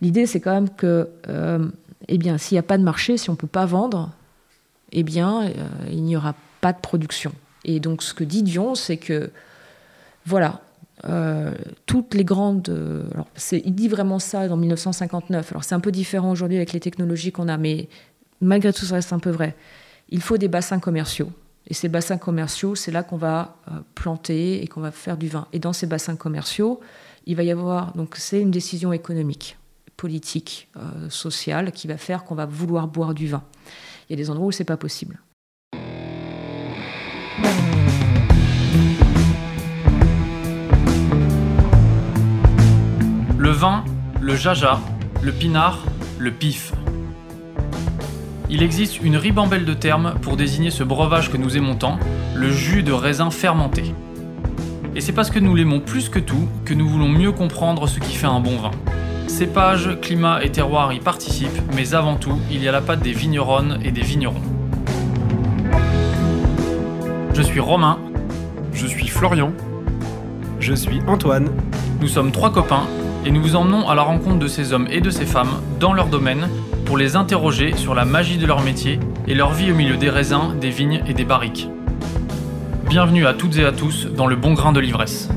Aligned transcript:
L'idée, 0.00 0.26
c'est 0.26 0.40
quand 0.40 0.52
même 0.52 0.70
que, 0.70 1.08
eh 2.08 2.18
bien, 2.18 2.38
s'il 2.38 2.56
n'y 2.56 2.60
a 2.60 2.62
pas 2.62 2.78
de 2.78 2.82
marché, 2.82 3.16
si 3.16 3.30
on 3.30 3.34
ne 3.34 3.38
peut 3.38 3.46
pas 3.46 3.66
vendre, 3.66 4.10
eh 4.92 5.02
bien, 5.02 5.50
il 5.90 6.02
n'y 6.02 6.16
aura 6.16 6.34
pas 6.60 6.72
de 6.72 6.80
production. 6.80 7.32
Et 7.64 7.80
donc, 7.80 8.02
ce 8.02 8.12
que 8.12 8.22
dit 8.22 8.42
Dion, 8.42 8.74
c'est 8.74 8.98
que, 8.98 9.30
voilà, 10.26 10.60
toutes 11.86 12.14
les 12.14 12.24
grandes. 12.24 12.68
alors 13.14 13.28
il 13.52 13.74
dit 13.74 13.88
vraiment 13.88 14.18
ça 14.18 14.40
en 14.52 14.56
1959. 14.56 15.52
Alors, 15.52 15.64
c'est 15.64 15.74
un 15.74 15.80
peu 15.80 15.92
différent 15.92 16.30
aujourd'hui 16.30 16.58
avec 16.58 16.72
les 16.72 16.80
technologies 16.80 17.32
qu'on 17.32 17.48
a, 17.48 17.56
mais 17.56 17.88
malgré 18.40 18.72
tout, 18.72 18.84
ça 18.84 18.96
reste 18.96 19.12
un 19.12 19.18
peu 19.18 19.30
vrai. 19.30 19.56
Il 20.08 20.20
faut 20.20 20.36
des 20.36 20.48
bassins 20.48 20.78
commerciaux. 20.78 21.30
Et 21.68 21.74
ces 21.74 21.88
bassins 21.88 22.18
commerciaux, 22.18 22.74
c'est 22.74 22.92
là 22.92 23.02
qu'on 23.02 23.16
va 23.16 23.56
euh, 23.68 23.80
planter 23.94 24.62
et 24.62 24.68
qu'on 24.68 24.80
va 24.80 24.92
faire 24.92 25.16
du 25.16 25.28
vin. 25.28 25.48
Et 25.52 25.58
dans 25.58 25.72
ces 25.72 25.86
bassins 25.86 26.16
commerciaux, 26.16 26.80
il 27.26 27.36
va 27.36 27.42
y 27.42 27.50
avoir, 27.50 27.92
donc 27.96 28.16
c'est 28.16 28.40
une 28.40 28.52
décision 28.52 28.92
économique, 28.92 29.56
politique, 29.96 30.68
euh, 30.76 31.08
sociale, 31.10 31.72
qui 31.72 31.88
va 31.88 31.96
faire 31.96 32.24
qu'on 32.24 32.34
va 32.34 32.46
vouloir 32.46 32.88
boire 32.88 33.14
du 33.14 33.26
vin. 33.26 33.42
Il 34.08 34.12
y 34.12 34.14
a 34.14 34.16
des 34.16 34.30
endroits 34.30 34.46
où 34.46 34.52
c'est 34.52 34.64
pas 34.64 34.76
possible. 34.76 35.20
Le 43.38 43.50
vin, 43.50 43.84
le 44.20 44.34
jaja, 44.34 44.80
le 45.22 45.32
pinard, 45.32 45.84
le 46.18 46.32
pif. 46.32 46.72
Il 48.48 48.62
existe 48.62 49.00
une 49.02 49.16
ribambelle 49.16 49.64
de 49.64 49.74
termes 49.74 50.14
pour 50.22 50.36
désigner 50.36 50.70
ce 50.70 50.84
breuvage 50.84 51.30
que 51.30 51.36
nous 51.36 51.56
aimons 51.56 51.74
tant, 51.74 51.98
le 52.34 52.50
jus 52.50 52.82
de 52.82 52.92
raisin 52.92 53.30
fermenté. 53.30 53.94
Et 54.94 55.00
c'est 55.00 55.12
parce 55.12 55.30
que 55.30 55.38
nous 55.38 55.54
l'aimons 55.54 55.80
plus 55.80 56.08
que 56.08 56.18
tout 56.18 56.48
que 56.64 56.74
nous 56.74 56.88
voulons 56.88 57.08
mieux 57.08 57.32
comprendre 57.32 57.86
ce 57.88 58.00
qui 58.00 58.14
fait 58.14 58.26
un 58.26 58.40
bon 58.40 58.56
vin. 58.56 58.70
Cépage, 59.26 59.98
climat 60.00 60.42
et 60.42 60.50
terroir 60.50 60.92
y 60.92 61.00
participent, 61.00 61.60
mais 61.74 61.94
avant 61.94 62.16
tout, 62.16 62.38
il 62.50 62.62
y 62.62 62.68
a 62.68 62.72
la 62.72 62.80
patte 62.80 63.00
des 63.00 63.12
vigneronnes 63.12 63.78
et 63.84 63.90
des 63.90 64.00
vignerons. 64.00 64.40
Je 67.34 67.42
suis 67.42 67.60
Romain. 67.60 67.98
Je 68.72 68.86
suis 68.86 69.08
Florian. 69.08 69.52
Je 70.60 70.74
suis 70.74 71.00
Antoine. 71.06 71.50
Nous 72.00 72.08
sommes 72.08 72.32
trois 72.32 72.50
copains 72.50 72.84
et 73.26 73.30
nous 73.30 73.42
vous 73.42 73.56
emmenons 73.56 73.88
à 73.88 73.94
la 73.94 74.02
rencontre 74.02 74.38
de 74.38 74.48
ces 74.48 74.72
hommes 74.72 74.86
et 74.90 75.00
de 75.00 75.10
ces 75.10 75.26
femmes 75.26 75.60
dans 75.80 75.92
leur 75.92 76.06
domaine 76.06 76.48
pour 76.86 76.96
les 76.96 77.16
interroger 77.16 77.76
sur 77.76 77.94
la 77.94 78.04
magie 78.04 78.38
de 78.38 78.46
leur 78.46 78.62
métier 78.62 79.00
et 79.26 79.34
leur 79.34 79.52
vie 79.52 79.72
au 79.72 79.74
milieu 79.74 79.96
des 79.96 80.08
raisins, 80.08 80.54
des 80.60 80.70
vignes 80.70 81.02
et 81.06 81.14
des 81.14 81.24
barriques. 81.24 81.68
Bienvenue 82.88 83.26
à 83.26 83.34
toutes 83.34 83.58
et 83.58 83.64
à 83.64 83.72
tous 83.72 84.06
dans 84.06 84.28
le 84.28 84.36
bon 84.36 84.54
grain 84.54 84.72
de 84.72 84.80
l'ivresse. 84.80 85.28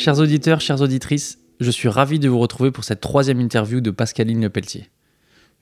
Chers 0.00 0.18
auditeurs, 0.18 0.62
chères 0.62 0.80
auditrices, 0.80 1.38
je 1.60 1.70
suis 1.70 1.90
ravi 1.90 2.18
de 2.18 2.26
vous 2.26 2.38
retrouver 2.38 2.70
pour 2.70 2.84
cette 2.84 3.02
troisième 3.02 3.38
interview 3.38 3.82
de 3.82 3.90
Pascaline 3.90 4.40
Lepelletier. 4.40 4.88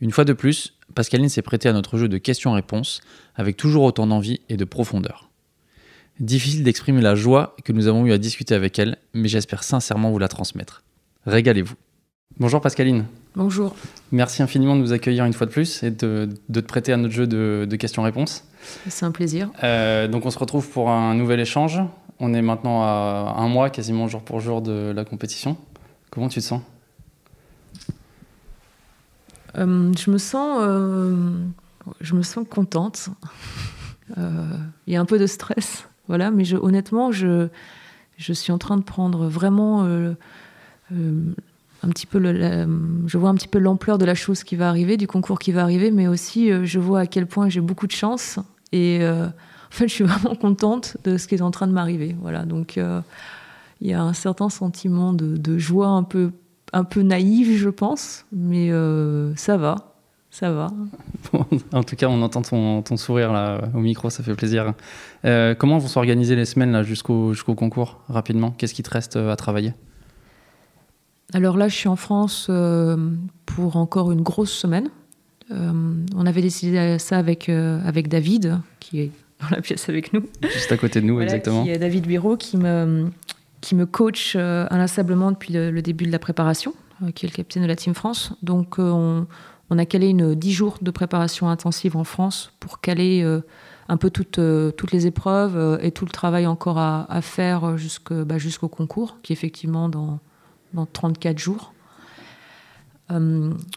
Une 0.00 0.12
fois 0.12 0.24
de 0.24 0.32
plus, 0.32 0.78
Pascaline 0.94 1.28
s'est 1.28 1.42
prêtée 1.42 1.68
à 1.68 1.72
notre 1.72 1.98
jeu 1.98 2.08
de 2.08 2.18
questions-réponses 2.18 3.00
avec 3.34 3.56
toujours 3.56 3.82
autant 3.82 4.06
d'envie 4.06 4.40
et 4.48 4.56
de 4.56 4.64
profondeur. 4.64 5.28
Difficile 6.20 6.62
d'exprimer 6.62 7.00
la 7.00 7.16
joie 7.16 7.56
que 7.64 7.72
nous 7.72 7.88
avons 7.88 8.06
eu 8.06 8.12
à 8.12 8.18
discuter 8.18 8.54
avec 8.54 8.78
elle, 8.78 8.98
mais 9.12 9.26
j'espère 9.26 9.64
sincèrement 9.64 10.12
vous 10.12 10.20
la 10.20 10.28
transmettre. 10.28 10.84
Régalez-vous. 11.26 11.74
Bonjour 12.38 12.60
Pascaline. 12.60 13.06
Bonjour. 13.34 13.74
Merci 14.10 14.42
infiniment 14.42 14.74
de 14.74 14.80
nous 14.80 14.92
accueillir 14.92 15.24
une 15.24 15.32
fois 15.32 15.46
de 15.46 15.52
plus 15.52 15.82
et 15.82 15.90
de, 15.90 16.28
te 16.52 16.60
prêter 16.60 16.92
à 16.92 16.96
notre 16.96 17.14
jeu 17.14 17.26
de, 17.26 17.76
questions-réponses. 17.76 18.44
C'est 18.88 19.04
un 19.04 19.10
plaisir. 19.10 19.50
Euh, 19.62 20.08
donc 20.08 20.26
on 20.26 20.30
se 20.30 20.38
retrouve 20.38 20.68
pour 20.68 20.90
un 20.90 21.14
nouvel 21.14 21.40
échange. 21.40 21.80
On 22.18 22.34
est 22.34 22.42
maintenant 22.42 22.82
à 22.82 23.36
un 23.38 23.48
mois 23.48 23.70
quasiment 23.70 24.08
jour 24.08 24.22
pour 24.22 24.40
jour 24.40 24.62
de 24.62 24.92
la 24.94 25.04
compétition. 25.04 25.56
Comment 26.10 26.28
tu 26.28 26.40
te 26.40 26.44
sens? 26.44 26.62
Euh, 29.56 29.92
Je 29.96 30.10
me 30.10 30.18
sens, 30.18 30.58
euh, 30.62 31.14
je 32.00 32.14
me 32.14 32.22
sens 32.22 32.44
contente. 32.48 33.10
Il 34.16 34.92
y 34.92 34.96
a 34.96 35.00
un 35.00 35.04
peu 35.04 35.18
de 35.18 35.26
stress 35.26 35.88
voilà, 36.08 36.30
mais 36.30 36.52
honnêtement, 36.54 37.12
je, 37.12 37.48
je 38.16 38.32
suis 38.32 38.50
en 38.50 38.58
train 38.58 38.78
de 38.78 38.82
prendre 38.82 39.28
vraiment 39.28 39.84
euh, 39.84 40.14
un 41.82 41.88
petit 41.90 42.06
peu 42.06 42.20
je 42.20 43.18
vois 43.18 43.30
un 43.30 43.34
petit 43.34 43.48
peu 43.48 43.58
l'ampleur 43.58 43.98
de 43.98 44.04
la 44.04 44.14
chose 44.14 44.44
qui 44.44 44.56
va 44.56 44.68
arriver, 44.68 44.96
du 44.96 45.06
concours 45.06 45.38
qui 45.38 45.52
va 45.52 45.62
arriver, 45.62 45.90
mais 45.90 46.08
aussi 46.08 46.50
euh, 46.50 46.64
je 46.64 46.78
vois 46.78 47.00
à 47.00 47.06
quel 47.06 47.26
point 47.26 47.48
j'ai 47.48 47.60
beaucoup 47.60 47.86
de 47.86 47.92
chance 47.92 48.38
et 48.72 49.00
fait 49.70 49.88
je 49.88 49.94
suis 49.94 50.04
vraiment 50.04 50.34
contente 50.34 50.96
de 51.04 51.16
ce 51.16 51.26
qui 51.28 51.34
est 51.34 51.42
en 51.42 51.50
train 51.50 51.66
de 51.66 51.72
m'arriver. 51.72 52.16
Voilà, 52.20 52.44
donc 52.44 52.78
il 53.80 53.88
y 53.88 53.92
a 53.92 54.02
un 54.02 54.12
certain 54.12 54.48
sentiment 54.48 55.12
de, 55.12 55.58
joie 55.58 55.88
un 55.88 56.02
peu 56.02 56.32
un 56.74 56.84
peu 56.84 57.00
naïve, 57.00 57.56
je 57.56 57.70
pense, 57.70 58.26
mais 58.32 58.70
ça 59.36 59.56
va. 59.56 59.88
Ça 60.30 60.52
va. 60.52 60.68
en 61.72 61.82
tout 61.82 61.96
cas, 61.96 62.06
on 62.08 62.22
entend 62.22 62.42
ton, 62.42 62.96
sourire 62.96 63.32
là, 63.32 63.60
au 63.74 63.78
micro, 63.78 64.10
ça 64.10 64.22
fait 64.22 64.34
plaisir. 64.34 64.74
Euh, 65.24 65.54
comment 65.54 65.78
vont 65.78 65.88
s'organiser 65.88 66.36
les 66.36 66.44
semaines 66.44 66.82
jusqu'au, 66.82 67.32
jusqu'au 67.32 67.54
concours, 67.54 68.00
rapidement? 68.08 68.52
Qu'est-ce 68.52 68.74
qui 68.74 68.82
te 68.82 68.90
reste 68.90 69.16
euh, 69.16 69.32
à 69.32 69.36
travailler? 69.36 69.72
Alors 71.34 71.56
là, 71.56 71.68
je 71.68 71.74
suis 71.74 71.88
en 71.88 71.96
France 71.96 72.46
euh, 72.48 72.96
pour 73.46 73.76
encore 73.76 74.12
une 74.12 74.22
grosse 74.22 74.52
semaine. 74.52 74.90
on 75.50 76.26
avait 76.26 76.42
décidé 76.42 76.98
ça 76.98 77.18
avec, 77.18 77.48
avec 77.48 78.08
David, 78.08 78.60
qui 78.80 79.00
est 79.00 79.10
dans 79.40 79.48
la 79.50 79.60
pièce 79.60 79.88
avec 79.88 80.12
nous. 80.12 80.24
Juste 80.42 80.72
à 80.72 80.76
côté 80.76 81.00
de 81.00 81.06
nous, 81.06 81.20
exactement. 81.20 81.64
Qui 81.64 81.70
est 81.70 81.78
David 81.78 82.06
Bureau, 82.06 82.36
qui 82.36 82.56
me, 82.56 83.10
qui 83.60 83.74
me 83.74 83.86
coach 83.86 84.36
inlassablement 84.36 85.30
depuis 85.32 85.52
le, 85.52 85.70
le, 85.70 85.82
début 85.82 86.06
de 86.06 86.12
la 86.12 86.18
préparation, 86.18 86.74
qui 87.14 87.26
est 87.26 87.28
le 87.28 87.34
capitaine 87.34 87.62
de 87.62 87.68
la 87.68 87.76
Team 87.76 87.94
France. 87.94 88.32
Donc, 88.42 88.78
on 88.78 89.26
on 89.70 89.78
a 89.78 89.84
calé 89.84 90.08
une 90.08 90.34
10 90.34 90.52
jours 90.52 90.78
de 90.80 90.90
préparation 90.90 91.48
intensive 91.48 91.96
en 91.96 92.04
France 92.04 92.52
pour 92.60 92.80
caler 92.80 93.22
euh, 93.22 93.40
un 93.88 93.96
peu 93.96 94.10
toutes, 94.10 94.38
euh, 94.38 94.70
toutes 94.70 94.92
les 94.92 95.06
épreuves 95.06 95.56
euh, 95.56 95.78
et 95.80 95.92
tout 95.92 96.04
le 96.04 96.10
travail 96.10 96.46
encore 96.46 96.78
à, 96.78 97.20
faire 97.22 97.76
bah, 98.10 98.38
jusqu'au 98.38 98.68
concours, 98.68 99.18
qui 99.22 99.32
est 99.32 99.36
effectivement 99.36 99.88
dans, 99.88 100.20
dans 100.74 100.86
34 100.86 101.38
jours. 101.38 101.72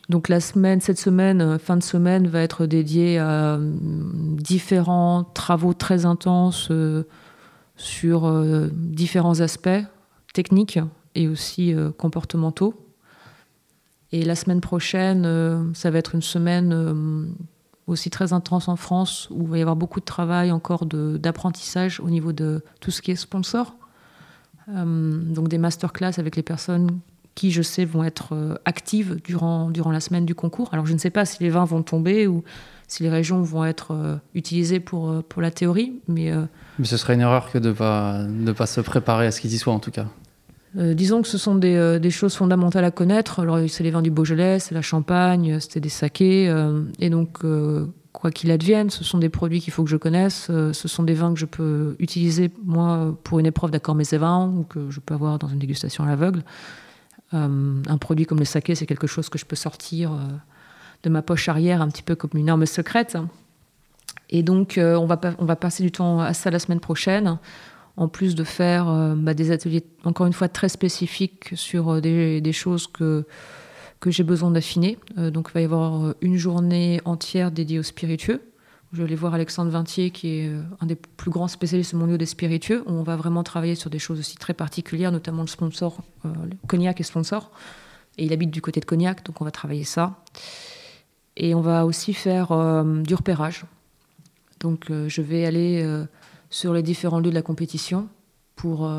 donc 0.09 0.27
la 0.27 0.41
semaine, 0.41 0.81
cette 0.81 0.99
semaine, 0.99 1.57
fin 1.57 1.77
de 1.77 1.83
semaine, 1.83 2.27
va 2.27 2.41
être 2.41 2.65
dédiée 2.65 3.17
à 3.17 3.57
différents 3.61 5.23
travaux 5.23 5.73
très 5.73 6.05
intenses 6.05 6.69
sur 7.77 8.71
différents 8.73 9.39
aspects 9.39 9.69
techniques 10.33 10.79
et 11.15 11.27
aussi 11.29 11.73
comportementaux. 11.97 12.75
Et 14.11 14.23
la 14.23 14.35
semaine 14.35 14.61
prochaine, 14.61 15.23
euh, 15.25 15.63
ça 15.73 15.89
va 15.89 15.97
être 15.99 16.15
une 16.15 16.21
semaine 16.21 16.73
euh, 16.73 17.25
aussi 17.87 18.09
très 18.09 18.33
intense 18.33 18.67
en 18.67 18.75
France, 18.75 19.29
où 19.31 19.43
il 19.43 19.49
va 19.49 19.57
y 19.57 19.61
avoir 19.61 19.77
beaucoup 19.77 19.99
de 19.99 20.05
travail 20.05 20.51
encore 20.51 20.85
d'apprentissage 20.85 21.99
au 22.01 22.09
niveau 22.09 22.33
de 22.33 22.63
tout 22.81 22.91
ce 22.91 23.01
qui 23.01 23.11
est 23.11 23.15
sponsor. 23.15 23.75
Euh, 24.75 25.19
donc 25.23 25.47
des 25.47 25.57
masterclass 25.57 26.13
avec 26.17 26.35
les 26.35 26.43
personnes 26.43 26.99
qui, 27.35 27.51
je 27.51 27.61
sais, 27.61 27.85
vont 27.85 28.03
être 28.03 28.59
actives 28.65 29.21
durant, 29.23 29.69
durant 29.69 29.91
la 29.91 30.01
semaine 30.01 30.25
du 30.25 30.35
concours. 30.35 30.69
Alors 30.73 30.85
je 30.85 30.93
ne 30.93 30.97
sais 30.97 31.09
pas 31.09 31.25
si 31.25 31.41
les 31.41 31.49
vins 31.49 31.63
vont 31.63 31.81
tomber 31.81 32.27
ou 32.27 32.43
si 32.89 33.03
les 33.03 33.09
régions 33.09 33.41
vont 33.41 33.63
être 33.63 34.19
utilisées 34.35 34.81
pour, 34.81 35.23
pour 35.23 35.41
la 35.41 35.49
théorie, 35.49 35.93
mais... 36.09 36.33
mais 36.77 36.85
ce 36.85 36.97
serait 36.97 37.13
une 37.13 37.21
erreur 37.21 37.49
que 37.49 37.57
de 37.57 37.69
ne 37.69 37.73
pas, 37.73 38.21
de 38.23 38.51
pas 38.51 38.65
se 38.65 38.81
préparer 38.81 39.27
à 39.27 39.31
ce 39.31 39.39
qu'ils 39.39 39.53
y 39.53 39.57
soient 39.57 39.73
en 39.73 39.79
tout 39.79 39.91
cas. 39.91 40.07
Euh, 40.77 40.93
disons 40.93 41.21
que 41.21 41.27
ce 41.27 41.37
sont 41.37 41.59
euh, 41.63 41.99
des, 41.99 42.11
choses 42.11 42.35
fondamentales 42.35 42.85
à 42.85 42.91
connaître. 42.91 43.39
Alors, 43.41 43.59
c'est 43.67 43.83
les 43.83 43.91
vins 43.91 44.01
du 44.01 44.11
Beaujolais, 44.11 44.59
c'est 44.59 44.73
la 44.73 44.81
Champagne, 44.81 45.59
c'était 45.59 45.81
des 45.81 45.89
sakés. 45.89 46.47
Euh, 46.47 46.83
et 46.99 47.09
donc, 47.09 47.39
quoi 48.13 48.31
qu'il 48.31 48.51
advienne, 48.51 48.89
ce 48.89 49.03
sont 49.03 49.17
des 49.17 49.29
produits 49.29 49.61
qu'il 49.61 49.71
faut 49.73 49.83
que 49.83 49.89
je 49.89 49.97
connaisse. 49.97 50.47
ce 50.47 50.87
sont 50.87 51.03
des 51.03 51.13
vins 51.13 51.33
que 51.33 51.39
je 51.39 51.45
peux 51.45 51.95
utiliser, 51.99 52.51
moi, 52.63 53.17
pour 53.23 53.39
une 53.39 53.45
épreuve 53.45 53.71
d'accord 53.71 53.95
vins 53.95 54.47
ou 54.47 54.63
que 54.63 54.89
je 54.89 54.99
peux 54.99 55.13
avoir 55.13 55.39
dans 55.39 55.47
une 55.47 55.59
dégustation 55.59 56.03
à 56.03 56.07
l'aveugle. 56.07 56.43
un 57.31 57.97
produit 57.99 58.25
comme 58.25 58.39
le 58.39 58.45
saké, 58.45 58.75
c'est 58.75 58.85
quelque 58.85 59.07
chose 59.07 59.29
que 59.29 59.37
je 59.37 59.45
peux 59.45 59.55
sortir 59.55 60.11
de 61.03 61.09
ma 61.09 61.21
poche 61.21 61.47
arrière, 61.47 61.81
un 61.81 61.87
petit 61.87 62.03
peu 62.03 62.15
comme 62.15 62.31
une 62.33 62.49
arme 62.49 62.65
secrète. 62.65 63.17
Et 64.29 64.43
donc, 64.43 64.77
on, 64.77 65.05
va, 65.05 65.19
on 65.39 65.45
va 65.45 65.55
passer 65.55 65.83
du 65.83 65.91
temps 65.91 66.19
à 66.19 66.33
ça 66.33 66.51
la 66.51 66.59
semaine 66.59 66.81
prochaine 66.81 67.37
en 67.97 68.07
plus 68.07 68.35
de 68.35 68.43
faire 68.43 68.89
euh, 68.89 69.15
bah, 69.15 69.33
des 69.33 69.51
ateliers, 69.51 69.83
encore 70.03 70.27
une 70.27 70.33
fois, 70.33 70.47
très 70.47 70.69
spécifiques 70.69 71.51
sur 71.53 71.93
euh, 71.93 72.01
des, 72.01 72.53
choses 72.53 72.87
que, 72.87 73.25
que 74.01 74.11
j'ai 74.11 74.23
besoin 74.23 74.51
d'affiner. 74.51 74.97
Euh, 75.17 75.31
donc 75.31 75.49
il 75.49 75.53
va 75.53 75.61
y 75.61 75.63
avoir 75.63 76.13
une 76.19 76.35
journée 76.35 76.99
entière 77.05 77.51
dédiée 77.51 77.79
aux 77.79 77.83
spiritueux. 77.83 78.41
Je 78.91 78.97
vais 78.97 79.03
aller 79.05 79.15
voir 79.15 79.33
Alexandre 79.33 79.71
Vintier, 79.71 80.11
qui 80.11 80.39
est 80.39 80.51
un 80.81 80.85
des 80.85 80.95
plus 80.97 81.31
grands 81.31 81.47
spécialistes 81.47 81.93
mondiaux 81.93 82.17
des 82.17 82.25
spiritueux, 82.25 82.83
on 82.87 83.03
va 83.03 83.15
vraiment 83.15 83.41
travailler 83.41 83.75
sur 83.75 83.89
des 83.89 83.99
choses 83.99 84.19
aussi 84.19 84.35
très 84.35 84.53
particulières, 84.53 85.13
notamment 85.13 85.43
le 85.43 85.47
sponsor, 85.47 86.03
cognac 86.67 86.99
et 86.99 87.03
sponsor. 87.03 87.51
Et 88.17 88.25
il 88.25 88.33
habite 88.33 88.51
du 88.51 88.61
côté 88.61 88.81
de 88.81 88.85
Cognac, 88.85 89.25
donc 89.25 89.39
on 89.39 89.45
va 89.45 89.51
travailler 89.51 89.85
ça. 89.85 90.21
Et 91.37 91.55
on 91.55 91.61
va 91.61 91.85
aussi 91.85 92.13
faire 92.13 92.47
du 92.83 93.15
repérage. 93.15 93.63
Donc 94.59 94.87
je 94.89 95.21
vais 95.21 95.45
aller 95.45 95.89
sur 96.49 96.73
les 96.73 96.83
différents 96.83 97.21
lieux 97.21 97.29
de 97.29 97.35
la 97.35 97.41
compétition 97.41 98.09
pour 98.57 98.91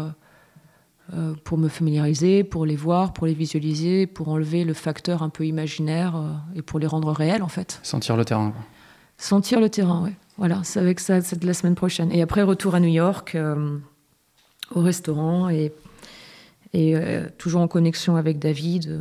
euh, 1.12 1.34
pour 1.44 1.58
me 1.58 1.68
familiariser, 1.68 2.44
pour 2.44 2.64
les 2.64 2.76
voir, 2.76 3.12
pour 3.12 3.26
les 3.26 3.34
visualiser, 3.34 4.06
pour 4.06 4.28
enlever 4.28 4.64
le 4.64 4.72
facteur 4.72 5.22
un 5.22 5.30
peu 5.30 5.44
imaginaire 5.44 6.16
euh, 6.16 6.30
et 6.54 6.62
pour 6.62 6.78
les 6.78 6.86
rendre 6.86 7.10
réels 7.10 7.42
en 7.42 7.48
fait. 7.48 7.80
Sentir 7.82 8.16
le 8.16 8.24
terrain. 8.24 8.54
Sentir 9.18 9.60
le 9.60 9.68
terrain, 9.68 10.02
oui. 10.04 10.10
Voilà, 10.38 10.60
c'est 10.62 10.78
avec 10.78 11.00
ça, 11.00 11.20
c'est 11.20 11.42
la 11.42 11.54
semaine 11.54 11.74
prochaine. 11.74 12.10
Et 12.12 12.22
après, 12.22 12.42
retour 12.42 12.76
à 12.76 12.80
New 12.80 12.88
York, 12.88 13.34
euh, 13.34 13.76
au 14.74 14.80
restaurant 14.80 15.50
et, 15.50 15.72
et 16.72 16.94
toujours 17.36 17.60
en 17.60 17.68
connexion 17.68 18.16
avec 18.16 18.38
David. 18.38 18.98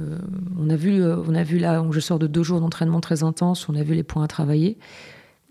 on, 0.59 0.69
a 0.69 0.75
vu, 0.75 1.01
on 1.05 1.33
a 1.33 1.43
vu 1.43 1.59
là, 1.59 1.85
je 1.89 1.99
sors 2.01 2.19
de 2.19 2.27
deux 2.27 2.43
jours 2.43 2.59
d'entraînement 2.59 2.99
très 2.99 3.23
intense, 3.23 3.69
on 3.69 3.75
a 3.75 3.83
vu 3.83 3.93
les 3.93 4.03
points 4.03 4.23
à 4.25 4.27
travailler. 4.27 4.77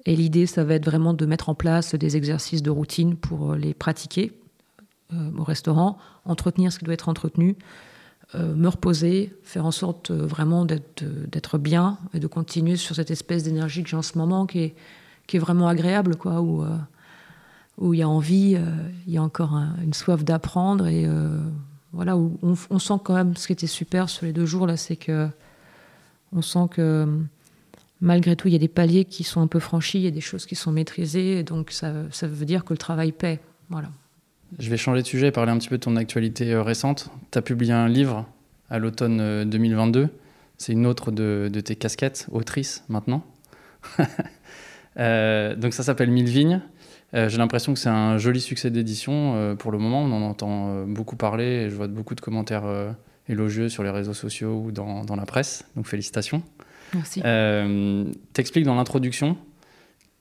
Et 0.05 0.15
l'idée, 0.15 0.45
ça 0.45 0.65
va 0.65 0.75
être 0.75 0.85
vraiment 0.85 1.15
de 1.15 1.25
mettre 1.25 1.49
en 1.49 1.55
place 1.55 1.95
des 1.95 2.19
exercices 2.19 2.63
de 2.63 2.71
routine 2.71 3.17
pour 3.17 3.55
les 3.55 3.73
pratiquer 3.73 4.33
au 5.39 5.45
restaurant, 5.45 5.99
entretenir 6.25 6.73
ce 6.73 6.79
qui 6.79 6.85
doit 6.85 6.95
être 6.95 7.09
entretenu, 7.09 7.57
euh, 8.35 8.55
me 8.55 8.69
reposer, 8.69 9.35
faire 9.43 9.67
en 9.67 9.71
sorte 9.71 10.11
euh, 10.11 10.27
vraiment 10.27 10.65
d'être 10.65 11.59
bien 11.59 11.99
et 12.15 12.21
de 12.21 12.27
continuer 12.27 12.77
sur 12.77 12.95
cette 12.95 13.11
espèce 13.11 13.43
d'énergie 13.43 13.83
que 13.83 13.89
j'ai 13.89 13.97
en 13.97 14.03
ce 14.03 14.17
moment 14.19 14.47
qui 14.47 14.61
est, 14.61 14.75
qui 15.27 15.37
est 15.37 15.41
vraiment 15.41 15.69
agréable, 15.69 16.17
quoi, 16.17 16.41
où, 16.41 16.65
où 17.79 17.95
il 17.95 17.99
y 17.99 18.03
a 18.03 18.09
envie, 18.09 18.57
il 19.07 19.13
y 19.13 19.17
a 19.17 19.23
encore 19.23 19.55
une 19.83 19.95
soif 19.95 20.25
d'apprendre 20.25 20.87
et 20.87 21.09
voilà, 21.93 22.17
où 22.17 22.37
on, 22.43 22.79
sent 22.79 22.95
quand 23.05 23.15
même 23.15 23.37
ce 23.37 23.47
qui 23.47 23.53
était 23.53 23.69
super 23.69 24.09
sur 24.09 24.27
les 24.27 24.33
deux 24.33 24.47
jours 24.47 24.67
là, 24.67 24.77
c'est 24.77 24.97
que 24.97 25.29
on 26.33 26.43
sent 26.43 26.67
que 26.73 27.07
malgré 28.01 28.37
tout, 28.37 28.49
il 28.49 28.53
y 28.53 28.57
a 28.57 28.61
des 28.61 28.69
paliers 28.69 29.05
qui 29.05 29.25
sont 29.25 29.41
un 29.41 29.47
peu 29.47 29.61
franchis, 29.61 29.99
il 29.99 30.05
y 30.05 30.09
a 30.09 30.13
des 30.13 30.21
choses 30.21 30.47
qui 30.47 30.55
sont 30.55 30.73
maîtrisées, 30.73 31.39
et 31.39 31.43
donc 31.43 31.71
ça, 31.71 31.93
ça 32.11 32.27
veut 32.27 32.47
dire 32.47 32.65
que 32.65 32.73
le 32.73 32.79
travail 32.79 33.13
paie. 33.13 33.41
Voilà. 33.69 33.91
Je 34.59 34.69
vais 34.71 34.77
changer 34.77 35.03
de 35.03 35.07
sujet 35.07 35.29
et 35.29 35.31
parler 35.31 35.53
un 35.53 35.59
petit 35.59 35.69
peu 35.69 35.79
de 35.79 35.83
ton 35.83 35.97
actualité 35.97 36.53
euh, 36.53 36.63
récente. 36.63 37.11
Tu 37.31 37.39
as 37.39 37.43
publié 37.43 37.73
un 37.73 37.89
livre 37.89 38.27
à 38.69 38.79
l'automne 38.79 39.45
2022. 39.49 40.01
Euh, 40.01 40.07
C'est 40.59 40.73
une 40.73 40.87
autre 40.87 41.11
de, 41.11 41.49
tes 41.65 41.77
casquettes, 41.77 42.27
autrice 42.31 42.85
maintenant. 42.89 43.25
Euh, 44.99 45.55
donc 45.55 45.73
ça 45.73 45.85
s'appelle 45.85 46.11
Mille 46.11 46.29
vignes. 46.29 46.61
J'ai 47.15 47.39
l'impression 47.39 47.73
que 47.73 47.79
c'est 47.79 47.89
un 47.89 48.19
joli 48.19 48.41
succès 48.41 48.71
d'édition. 48.71 49.57
pour 49.57 49.71
le 49.71 49.79
moment, 49.79 50.03
on 50.03 50.13
en 50.13 50.23
entend 50.23 50.85
beaucoup 50.85 51.15
parler 51.15 51.45
et 51.45 51.71
je 51.71 51.77
vois 51.77 51.87
beaucoup 51.87 52.17
de 52.17 52.21
commentaires 52.21 52.65
élogieux 53.29 53.69
sur 53.69 53.85
les 53.85 53.91
réseaux 53.91 54.15
sociaux 54.15 54.65
ou 54.67 54.73
dans, 54.73 55.05
dans 55.05 55.15
la 55.15 55.27
presse. 55.27 55.65
Donc 55.77 55.87
félicitations. 55.87 56.43
Merci. 56.93 57.23
T'expliques 58.33 58.65
dans 58.65 58.75
l'introduction 58.75 59.39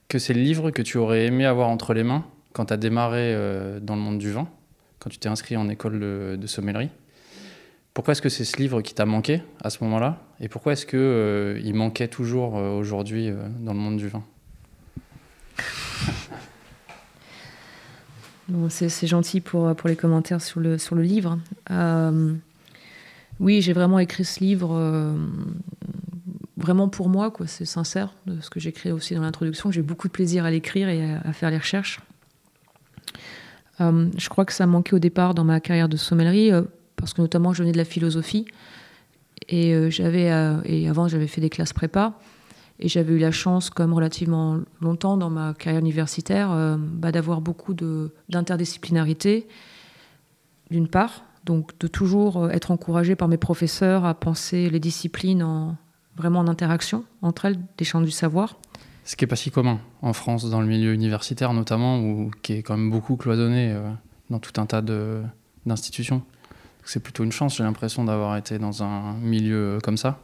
que 0.08 0.20
c'est 0.20 0.36
le 0.36 0.42
livre 0.42 0.70
que 0.70 0.84
tu 0.84 1.00
aurais 1.00 1.26
aimé 1.26 1.46
avoir 1.46 1.68
entre 1.70 1.96
les 1.96 2.04
mains 2.04 2.24
quand 2.60 2.66
tu 2.66 2.74
as 2.74 2.78
démarré 2.78 3.34
euh, 3.34 3.80
dans 3.80 3.96
le 3.96 4.02
monde 4.02 4.18
du 4.18 4.32
vin, 4.34 4.46
quand 5.00 5.10
tu 5.10 5.18
t'es 5.18 5.30
inscrit 5.30 5.56
en 5.56 5.70
école 5.70 5.98
de, 5.98 6.46
sommellerie, 6.46 6.90
pourquoi 7.94 8.12
est-ce 8.12 8.22
que 8.22 8.28
c'est 8.28 8.44
ce 8.44 8.58
livre 8.58 8.82
qui 8.82 8.94
t'a 8.94 9.06
manqué 9.06 9.42
à 9.64 9.70
ce 9.70 9.82
moment-là 9.86 10.22
Et 10.42 10.50
pourquoi 10.50 10.74
est-ce 10.74 10.86
qu'il 10.86 11.00
euh, 11.00 11.74
manquait 11.74 12.10
toujours 12.10 12.58
euh, 12.58 12.78
aujourd'hui 12.78 13.32
dans 13.62 13.72
le 13.72 13.80
monde 13.80 13.96
du 13.96 14.10
vin? 14.10 14.24
C'est 18.68 19.08
gentil 19.08 19.40
pour, 19.40 19.74
les 19.86 19.96
commentaires 19.96 20.42
sur 20.42 20.60
le, 20.60 20.76
livre. 21.02 21.40
oui, 23.40 23.62
j'ai 23.62 23.74
vraiment 23.74 24.00
écrit 24.00 24.26
ce 24.26 24.42
livre 24.42 25.16
vraiment 26.58 26.90
pour 26.90 27.10
moi, 27.10 27.32
c'est 27.46 27.66
sincère 27.66 28.14
ce 28.42 28.50
que 28.50 28.60
j'écris 28.60 28.92
aussi 28.92 29.14
dans 29.14 29.22
l'introduction. 29.22 29.72
J'ai 29.72 29.84
beaucoup 29.84 30.08
de 30.08 30.14
plaisir 30.14 30.46
à 30.46 30.52
l'écrire 30.52 30.90
et 30.90 31.14
à, 31.14 31.32
faire 31.32 31.52
les 31.52 31.60
recherches. 31.60 32.00
Euh, 33.81 34.10
je 34.18 34.30
crois 34.30 34.46
que 34.46 34.54
ça 34.54 34.66
manquait 34.66 34.96
au 34.96 35.00
départ 35.00 35.34
dans 35.34 35.44
ma 35.44 35.60
carrière 35.60 35.90
de 35.90 35.98
sommellerie, 35.98 36.52
euh, 36.52 36.64
parce 36.96 37.14
que 37.14 37.22
notamment 37.22 37.54
je 37.54 37.64
venais 37.64 37.72
de 37.72 37.78
la 37.78 37.86
philosophie. 37.86 38.46
Et, 39.48 39.74
euh, 39.74 39.90
j'avais, 39.90 40.30
et 40.66 40.90
avant, 40.90 41.08
j'avais 41.08 41.28
fait 41.28 41.42
des 41.42 41.50
classes 41.50 41.74
prépa. 41.74 42.20
Et 42.81 42.88
j'avais 42.88 43.14
eu 43.14 43.20
la 43.20 43.31
chance, 43.31 43.70
comme 43.70 43.94
relativement 43.94 44.60
longtemps 44.80 45.18
dans 45.18 45.30
ma 45.30 45.54
carrière 45.54 45.81
universitaire, 45.81 46.78
bah, 46.78 47.12
d'avoir 47.12 47.42
beaucoup 47.42 47.74
d'interdisciplinarité, 48.30 49.48
d'une 50.72 50.88
part. 50.88 51.26
Donc 51.44 51.78
de 51.80 51.88
toujours 51.88 52.50
être 52.52 52.72
encouragé 52.72 53.18
par 53.18 53.28
mes 53.28 53.38
professeurs 53.38 54.06
à 54.06 54.14
penser 54.14 54.70
les 54.70 54.80
disciplines 54.80 55.44
en, 55.44 55.76
vraiment 56.16 56.40
en 56.40 56.48
interaction 56.48 57.04
entre 57.22 57.46
elles, 57.46 57.60
des 57.78 57.84
champs 57.84 58.02
du 58.02 58.12
savoir. 58.12 58.56
Ce 59.10 59.16
qui 59.16 59.24
n'est 59.24 59.28
pas 59.28 59.36
si 59.36 59.50
commun 59.50 59.80
en 60.04 60.14
France, 60.14 60.48
dans 60.52 60.62
le 60.62 60.68
milieu 60.68 60.94
universitaire 60.94 61.52
notamment, 61.52 62.00
ou 62.00 62.30
qui 62.44 62.54
est 62.54 62.62
quand 62.62 62.78
même 62.78 62.92
beaucoup 62.92 63.16
cloisonné 63.16 63.72
euh, 63.72 63.90
dans 64.30 64.38
tout 64.38 64.62
un 64.62 64.68
tas 64.68 64.84
d'institutions. 65.66 66.22
C'est 66.86 67.00
plutôt 67.00 67.24
une 67.24 67.32
chance, 67.32 67.58
j'ai 67.58 67.64
l'impression 67.64 68.04
d'avoir 68.04 68.38
été 68.38 68.60
dans 68.60 68.84
un 68.84 69.14
milieu 69.14 69.80
comme 69.84 69.98
ça. 69.98 70.20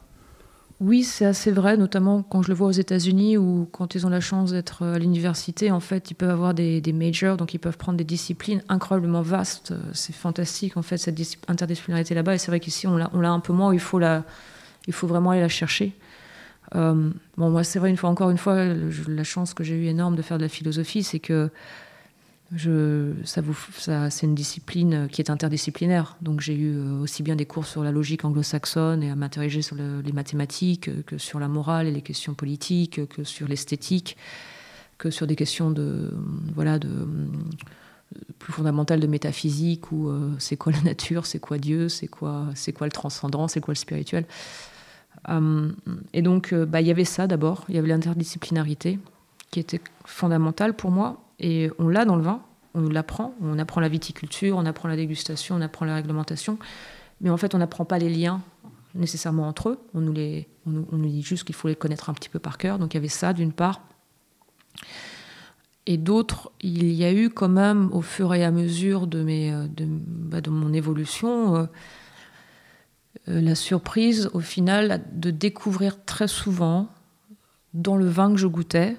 Oui, 0.82 1.04
c'est 1.04 1.26
assez 1.26 1.50
vrai, 1.50 1.78
notamment 1.78 2.22
quand 2.22 2.44
je 2.44 2.50
le 2.50 2.54
vois 2.54 2.68
aux 2.68 2.74
États-Unis 2.74 3.38
ou 3.38 3.68
quand 3.72 3.96
ils 3.96 4.06
ont 4.06 4.12
la 4.12 4.20
chance 4.20 4.52
d'être 4.52 4.86
à 4.86 5.00
l'université. 5.00 5.72
En 5.72 5.80
fait, 5.80 6.12
ils 6.12 6.16
peuvent 6.16 6.30
avoir 6.30 6.54
des, 6.54 6.84
majors, 6.94 7.38
donc 7.38 7.56
ils 7.56 7.60
peuvent 7.60 7.80
prendre 7.80 7.98
des 7.98 8.04
disciplines 8.04 8.62
incroyablement 8.70 9.24
vastes. 9.24 9.74
C'est 9.94 10.14
fantastique, 10.14 10.78
en 10.78 10.84
fait, 10.84 11.00
cette 11.00 11.20
interdisciplinarité 11.48 12.14
là-bas. 12.14 12.36
Et 12.36 12.38
c'est 12.38 12.52
vrai 12.52 12.60
qu'ici, 12.60 12.86
on 12.86 12.98
l'a 12.98 13.32
un 13.32 13.40
peu 13.40 13.52
moins, 13.52 13.74
il 13.74 13.80
faut, 13.80 13.98
la, 13.98 14.26
il 14.86 14.94
faut 14.94 15.08
vraiment 15.08 15.32
aller 15.32 15.42
la 15.42 15.50
chercher. 15.50 15.96
Euh, 16.74 17.12
bon, 17.38 17.50
moi, 17.50 17.64
c'est 17.64 17.80
vrai, 17.80 17.90
une 17.90 17.98
fois, 17.98 18.10
encore 18.10 18.30
une 18.30 18.38
fois, 18.38 18.66
la 19.08 19.24
chance 19.24 19.54
que 19.54 19.64
j'ai 19.64 19.76
eu 19.76 19.86
énorme 19.86 20.16
de 20.16 20.22
faire 20.22 20.38
de 20.38 20.44
la 20.44 20.50
philosophie, 20.50 21.04
c'est 21.04 21.20
que 21.20 21.50
ça 23.26 23.42
ça, 23.78 24.10
c'est 24.10 24.26
une 24.26 24.36
discipline 24.36 25.08
qui 25.12 25.22
est 25.22 25.30
interdisciplinaire. 25.30 26.16
Donc, 26.22 26.42
j'ai 26.42 26.56
eu 26.56 26.76
euh, 26.78 27.02
aussi 27.02 27.24
bien 27.24 27.36
des 27.36 27.46
cours 27.46 27.66
sur 27.66 27.84
la 27.84 27.92
logique 27.92 28.24
anglo-saxonne 28.24 29.04
et 29.04 29.12
à 29.12 29.16
m'interroger 29.16 29.62
sur 29.62 29.76
les 29.76 30.12
mathématiques, 30.12 31.06
que 31.06 31.18
sur 31.18 31.40
la 31.40 31.48
morale 31.48 31.88
et 31.88 31.92
les 31.92 32.02
questions 32.02 32.34
politiques, 32.34 33.08
que 33.08 33.24
sur 33.24 33.48
l'esthétique, 33.48 34.18
que 34.98 35.10
sur 35.10 35.28
des 35.28 35.36
questions 35.36 35.72
de, 35.72 36.14
voilà, 36.54 36.80
de 36.80 36.90
plus 38.40 38.54
fondamentales 38.54 39.00
de 39.00 39.08
métaphysique 39.08 39.92
ou 39.92 40.10
euh, 40.10 40.32
c'est 40.40 40.58
quoi 40.58 40.72
la 40.72 40.82
nature, 40.82 41.26
c'est 41.26 41.40
quoi 41.40 41.58
Dieu, 41.58 41.90
c'est 41.90 42.08
quoi, 42.08 42.48
c'est 42.56 42.74
quoi 42.74 42.88
le 42.88 42.92
transcendant, 42.92 43.48
c'est 43.48 43.62
quoi 43.62 43.74
le 43.74 43.78
spirituel. 43.78 44.26
Euh, 45.30 45.72
et 46.14 46.22
donc, 46.22 46.54
euh, 46.54 46.66
bah, 46.66 46.82
il 46.82 46.88
y 46.88 46.92
avait 46.92 47.06
ça 47.06 47.28
d'abord, 47.28 47.66
il 47.70 47.76
y 47.76 47.78
avait 47.78 47.88
l'interdisciplinarité 47.88 49.00
qui 49.52 49.60
était 49.60 49.82
fondamentale 50.06 50.76
pour 50.76 50.92
moi. 50.92 51.22
Et 51.40 51.70
on 51.80 51.88
l'a 51.88 52.06
dans 52.06 52.16
le 52.16 52.24
vin, 52.24 52.42
on 52.74 52.82
nous 52.82 52.90
l'apprend. 52.90 53.34
On 53.42 53.58
apprend 53.60 53.82
la 53.82 53.90
viticulture, 53.90 54.58
on 54.58 54.66
apprend 54.66 54.88
la 54.88 54.96
dégustation, 54.96 55.56
on 55.56 55.62
apprend 55.62 55.86
la 55.86 55.96
réglementation. 55.96 56.58
Mais 57.22 57.30
en 57.30 57.38
fait, 57.38 57.56
on 57.56 57.58
n'apprend 57.58 57.86
pas 57.86 57.98
les 57.98 58.10
liens 58.10 58.42
nécessairement 58.94 59.48
entre 59.48 59.70
eux. 59.70 59.80
On 59.94 60.02
nous, 60.02 60.14
dit 60.14 61.22
juste 61.22 61.44
qu'il 61.44 61.56
faut 61.56 61.68
les 61.68 61.76
connaître 61.76 62.10
un 62.10 62.14
petit 62.14 62.30
peu 62.30 62.40
par 62.40 62.58
cœur. 62.58 62.80
Donc 62.80 62.94
il 62.94 62.98
y 62.98 63.00
avait 63.00 63.08
ça 63.08 63.34
d'une 63.34 63.52
part. 63.52 63.82
Et 65.86 65.98
d'autres, 65.98 66.52
il 66.62 66.92
y 66.94 67.04
a 67.06 67.14
eu 67.14 67.30
quand 67.30 67.50
même, 67.50 67.90
au 67.94 68.02
fur 68.02 68.34
et 68.34 68.44
à 68.44 68.52
mesure 68.52 69.06
de, 69.06 69.24
euh, 69.28 69.68
bah, 69.78 70.40
mon 70.50 70.74
évolution, 70.74 71.68
la 73.28 73.56
surprise 73.56 74.30
au 74.34 74.40
final 74.40 75.04
de 75.14 75.32
découvrir 75.32 76.04
très 76.06 76.28
souvent 76.28 76.90
dans 77.74 77.98
le 77.98 78.08
vin 78.08 78.32
que 78.32 78.38
je 78.38 78.48
goûtais 78.48 78.98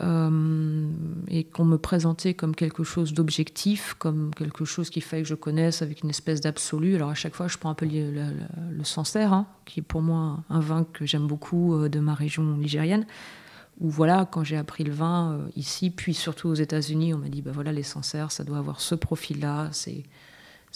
euh, 0.00 0.90
et 1.26 1.42
qu'on 1.42 1.64
me 1.64 1.76
présentait 1.76 2.34
comme 2.34 2.54
quelque 2.54 2.84
chose 2.84 3.12
d'objectif, 3.14 3.94
comme 3.98 4.32
quelque 4.32 4.64
chose 4.64 4.90
qu'il 4.90 5.02
fallait 5.02 5.22
que 5.22 5.28
je 5.28 5.34
connaisse 5.34 5.82
avec 5.82 6.02
une 6.04 6.10
espèce 6.10 6.40
d'absolu. 6.40 6.94
Alors 6.94 7.10
à 7.10 7.14
chaque 7.14 7.34
fois, 7.34 7.48
je 7.48 7.58
prends 7.58 7.70
un 7.70 7.74
peu 7.74 7.86
le, 7.86 8.84
Sancerre, 8.84 9.32
hein, 9.32 9.46
qui 9.64 9.80
est 9.80 9.82
pour 9.82 10.02
moi 10.02 10.44
un 10.50 10.60
vin 10.60 10.84
que 10.84 11.04
j'aime 11.04 11.26
beaucoup 11.26 11.74
euh, 11.74 11.88
de 11.88 11.98
ma 11.98 12.14
région 12.14 12.44
nigérienne. 12.44 13.06
Où 13.80 13.90
voilà, 13.90 14.28
quand 14.30 14.42
j'ai 14.44 14.56
appris 14.56 14.82
le 14.82 14.92
vin 14.92 15.38
ici, 15.54 15.90
puis 15.90 16.12
surtout 16.12 16.48
aux 16.48 16.54
États-Unis, 16.54 17.14
on 17.14 17.18
m'a 17.18 17.28
dit 17.28 17.42
bah 17.42 17.52
voilà 17.54 17.70
les 17.70 17.84
Sancerres, 17.84 18.32
ça 18.32 18.42
doit 18.42 18.58
avoir 18.58 18.80
ce 18.80 18.96
profil-là, 18.96 19.68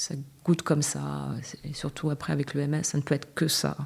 ça 0.02 0.16
goûte 0.44 0.62
comme 0.62 0.82
ça, 0.82 1.28
et 1.62 1.74
surtout 1.74 2.10
après 2.10 2.32
avec 2.32 2.54
le 2.54 2.66
MS, 2.66 2.82
ça 2.82 2.98
ne 2.98 3.02
peut 3.02 3.14
être 3.14 3.34
que 3.34 3.46
ça. 3.46 3.76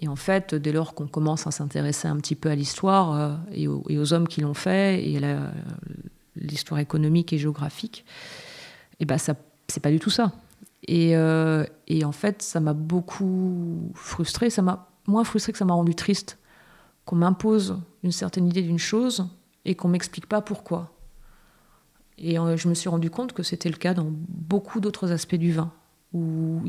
Et 0.00 0.08
en 0.08 0.16
fait, 0.16 0.56
dès 0.56 0.72
lors 0.72 0.94
qu'on 0.94 1.06
commence 1.06 1.46
à 1.46 1.52
s'intéresser 1.52 2.08
un 2.08 2.16
petit 2.16 2.34
peu 2.34 2.50
à 2.50 2.56
l'histoire 2.56 3.14
euh, 3.14 3.36
et, 3.52 3.68
aux 3.68 4.12
hommes 4.12 4.26
qui 4.26 4.40
l'ont 4.40 4.52
fait, 4.52 5.08
et 5.08 5.24
à 5.24 5.52
l'histoire 6.34 6.80
économique 6.80 7.32
et 7.32 7.38
géographique, 7.38 8.04
et 8.94 9.02
eh 9.02 9.04
ben 9.04 9.16
ça, 9.16 9.36
c'est 9.68 9.78
pas 9.78 9.92
du 9.92 10.00
tout 10.00 10.10
ça. 10.10 10.32
Et, 10.88 11.16
euh, 11.16 11.64
et 11.86 12.04
en 12.04 12.10
fait, 12.10 12.42
ça 12.42 12.58
m'a 12.58 12.72
beaucoup 12.72 13.92
frustré, 13.94 14.50
ça 14.50 14.62
m'a 14.62 14.88
moins 15.06 15.22
frustré 15.22 15.52
que 15.52 15.58
ça 15.58 15.64
m'a 15.64 15.74
rendu 15.74 15.94
triste 15.94 16.36
qu'on 17.04 17.16
m'impose 17.16 17.78
une 18.02 18.12
certaine 18.12 18.48
idée 18.48 18.62
d'une 18.62 18.78
chose 18.78 19.28
et 19.64 19.76
qu'on 19.76 19.88
m'explique 19.88 20.26
pas 20.26 20.40
pourquoi. 20.40 20.91
Et 22.22 22.38
euh, 22.38 22.56
je 22.56 22.68
me 22.68 22.74
suis 22.74 22.88
rendu 22.88 23.10
compte 23.10 23.32
que 23.32 23.42
c'était 23.42 23.68
le 23.68 23.76
cas 23.76 23.94
dans 23.94 24.06
beaucoup 24.08 24.80
d'autres 24.80 25.10
aspects 25.10 25.34
du 25.34 25.52
vin, 25.52 25.72
où 26.12 26.62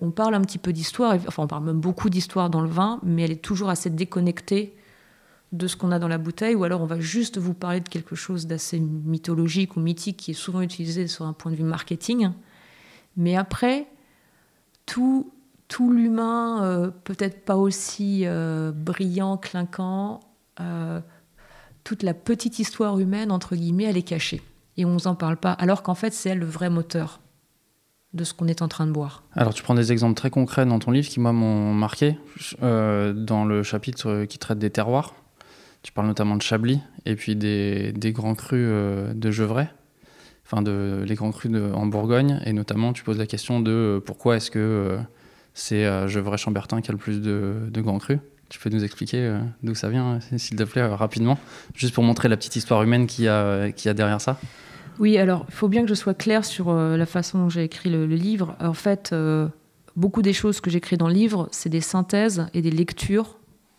on 0.00 0.10
parle 0.10 0.34
un 0.34 0.42
petit 0.42 0.58
peu 0.58 0.72
d'histoire, 0.72 1.16
enfin 1.26 1.44
on 1.44 1.46
parle 1.46 1.64
même 1.64 1.80
beaucoup 1.80 2.10
d'histoire 2.10 2.50
dans 2.50 2.60
le 2.60 2.68
vin, 2.68 3.00
mais 3.02 3.22
elle 3.22 3.32
est 3.32 3.42
toujours 3.42 3.70
assez 3.70 3.88
déconnectée 3.88 4.76
de 5.52 5.66
ce 5.66 5.76
qu'on 5.76 5.92
a 5.92 5.98
dans 5.98 6.08
la 6.08 6.18
bouteille, 6.18 6.54
ou 6.54 6.64
alors 6.64 6.82
on 6.82 6.86
va 6.86 7.00
juste 7.00 7.38
vous 7.38 7.54
parler 7.54 7.80
de 7.80 7.88
quelque 7.88 8.14
chose 8.14 8.46
d'assez 8.46 8.78
mythologique 8.78 9.78
ou 9.78 9.80
mythique 9.80 10.18
qui 10.18 10.32
est 10.32 10.34
souvent 10.34 10.60
utilisé 10.60 11.06
sur 11.06 11.24
un 11.24 11.32
point 11.32 11.50
de 11.50 11.56
vue 11.56 11.64
marketing, 11.64 12.30
Mais 13.16 13.34
après, 13.34 13.86
tout, 14.84 15.32
tout 15.68 15.90
l'humain, 15.90 16.62
euh, 16.64 16.90
peut-être 17.04 17.46
pas 17.46 17.56
aussi 17.56 18.26
euh, 18.26 18.72
brillant, 18.72 19.38
clinquant, 19.38 20.20
toute 21.84 22.02
la 22.02 22.12
petite 22.12 22.58
histoire 22.58 22.98
humaine, 22.98 23.30
entre 23.30 23.54
guillemets, 23.54 23.84
elle 23.84 23.96
est 23.96 24.02
cachée. 24.02 24.42
Et 24.78 24.86
on 24.86 24.94
ne 24.94 25.06
en 25.06 25.14
parle 25.14 25.36
pas, 25.36 25.52
alors 25.52 25.82
qu'en 25.82 25.94
fait, 25.94 26.14
c'est 26.14 26.30
elle 26.30 26.38
le 26.38 26.46
vrai 26.46 26.70
moteur 26.70 27.20
de 28.14 28.24
ce 28.24 28.32
qu'on 28.32 28.48
est 28.48 28.62
en 28.62 28.68
train 28.68 28.86
de 28.86 28.92
boire. 28.92 29.22
Alors 29.34 29.52
tu 29.52 29.62
prends 29.62 29.74
des 29.74 29.92
exemples 29.92 30.14
très 30.14 30.30
concrets 30.30 30.64
dans 30.64 30.78
ton 30.78 30.90
livre 30.92 31.08
qui, 31.08 31.20
moi, 31.20 31.32
m'ont 31.32 31.74
marqué. 31.74 32.16
dans 32.62 33.44
le 33.44 33.62
chapitre 33.62 34.24
qui 34.24 34.38
traite 34.38 34.58
des 34.58 34.70
terroirs, 34.70 35.14
tu 35.82 35.92
parles 35.92 36.06
notamment 36.06 36.36
de 36.36 36.42
Chablis 36.42 36.80
et 37.04 37.16
puis 37.16 37.36
des, 37.36 37.92
grands 38.14 38.34
crus 38.34 38.66
de 39.14 39.30
Gevrey 39.30 39.68
enfin 40.46 40.62
de 40.62 41.04
les 41.06 41.14
grands 41.14 41.30
crus 41.30 41.52
en 41.74 41.84
Bourgogne, 41.86 42.40
et 42.46 42.54
notamment 42.54 42.94
tu 42.94 43.04
poses 43.04 43.18
la 43.18 43.26
question 43.26 43.60
de 43.60 44.02
pourquoi 44.06 44.36
est-ce 44.36 44.50
que 44.50 44.98
c'est 45.58 45.84
euh, 45.84 46.08
Gevrey-Chambertin 46.08 46.80
qui 46.80 46.90
a 46.90 46.92
le 46.92 46.98
plus 46.98 47.20
de, 47.20 47.80
grands 47.80 47.98
crus. 47.98 48.18
Tu 48.48 48.58
peux 48.58 48.70
nous 48.70 48.84
expliquer 48.84 49.18
euh, 49.18 49.40
d'où 49.62 49.74
ça 49.74 49.90
vient, 49.90 50.20
s'il 50.36 50.56
te 50.56 50.62
plaît, 50.62 50.82
euh, 50.82 50.94
rapidement, 50.94 51.38
juste 51.74 51.94
pour 51.94 52.04
montrer 52.04 52.28
la 52.28 52.36
petite 52.36 52.56
histoire 52.56 52.82
humaine 52.82 53.06
qu'il 53.06 53.24
y 53.24 53.28
a 53.28 53.94
derrière 53.94 54.20
ça 54.20 54.40
Oui, 54.98 55.18
alors 55.18 55.44
il 55.48 55.54
faut 55.54 55.68
bien 55.68 55.82
que 55.82 55.88
je 55.88 55.94
sois 55.94 56.14
claire 56.14 56.44
sur 56.44 56.72
la 56.72 57.06
façon 57.06 57.38
dont 57.38 57.48
j'ai 57.48 57.64
écrit 57.64 57.90
le, 57.90 58.06
livre. 58.06 58.56
En 58.60 58.74
fait, 58.74 59.14
beaucoup 59.96 60.22
des 60.22 60.32
choses 60.32 60.60
que 60.60 60.70
j'écris 60.70 60.96
dans 60.96 61.08
le 61.08 61.14
livre, 61.14 61.48
c'est 61.50 61.68
des 61.68 61.80
synthèses 61.80 62.46
et 62.54 62.62
des 62.62 62.70
lectures 62.70 63.36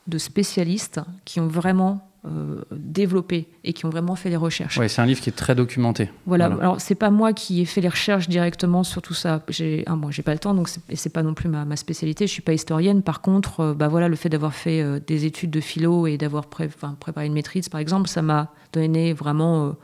de 0.08 0.18
spécialistes 0.18 1.00
qui 1.26 1.40
ont 1.40 1.48
vraiment 1.48 2.10
euh, 2.26 2.62
développés 2.72 3.48
et 3.64 3.72
qui 3.72 3.86
ont 3.86 3.90
vraiment 3.90 4.16
fait 4.16 4.30
les 4.30 4.36
recherches. 4.36 4.78
Oui, 4.78 4.90
c'est 4.90 5.02
un 5.02 5.06
livre 5.06 5.22
qui 5.22 5.30
est 5.30 5.36
très 5.36 5.56
documenté. 5.56 6.10
Voilà. 6.26 6.48
Alors 6.48 6.82
c'est 6.82 6.96
pas 6.96 7.12
moi 7.12 7.32
qui 7.32 7.62
ai 7.62 7.66
fait 7.66 7.80
les 7.80 7.88
recherches 7.88 8.28
directement 8.28 8.84
sur 8.84 9.02
tout 9.02 9.14
ça. 9.14 9.42
J'ai, 9.48 9.84
ah, 9.86 9.96
moi, 9.96 10.12
j'ai 10.12 10.22
pas 10.22 10.34
le 10.34 10.40
temps, 10.40 10.54
donc 10.54 10.68
c'est, 10.68 11.14
pas 11.14 11.24
non 11.24 11.34
plus 11.34 11.48
ma, 11.48 11.76
spécialité. 11.78 12.28
Je 12.28 12.34
suis 12.34 12.42
pas 12.42 12.52
historienne. 12.52 13.04
Par 13.04 13.22
contre, 13.22 13.62
euh, 13.62 13.74
bah 13.74 13.88
voilà, 13.88 14.10
le 14.10 14.18
fait 14.18 14.28
d'avoir 14.28 14.54
fait 14.54 14.82
euh, 14.82 15.00
des 15.00 15.24
études 15.24 15.52
de 15.52 15.62
philo 15.62 16.08
et 16.08 16.18
d'avoir 16.18 16.48
préparé 16.48 17.26
une 17.26 17.34
maîtrise, 17.34 17.70
par 17.70 17.80
exemple, 17.80 18.10
ça 18.10 18.22
m'a 18.22 18.52
donné 18.74 19.14
vraiment 19.14 19.76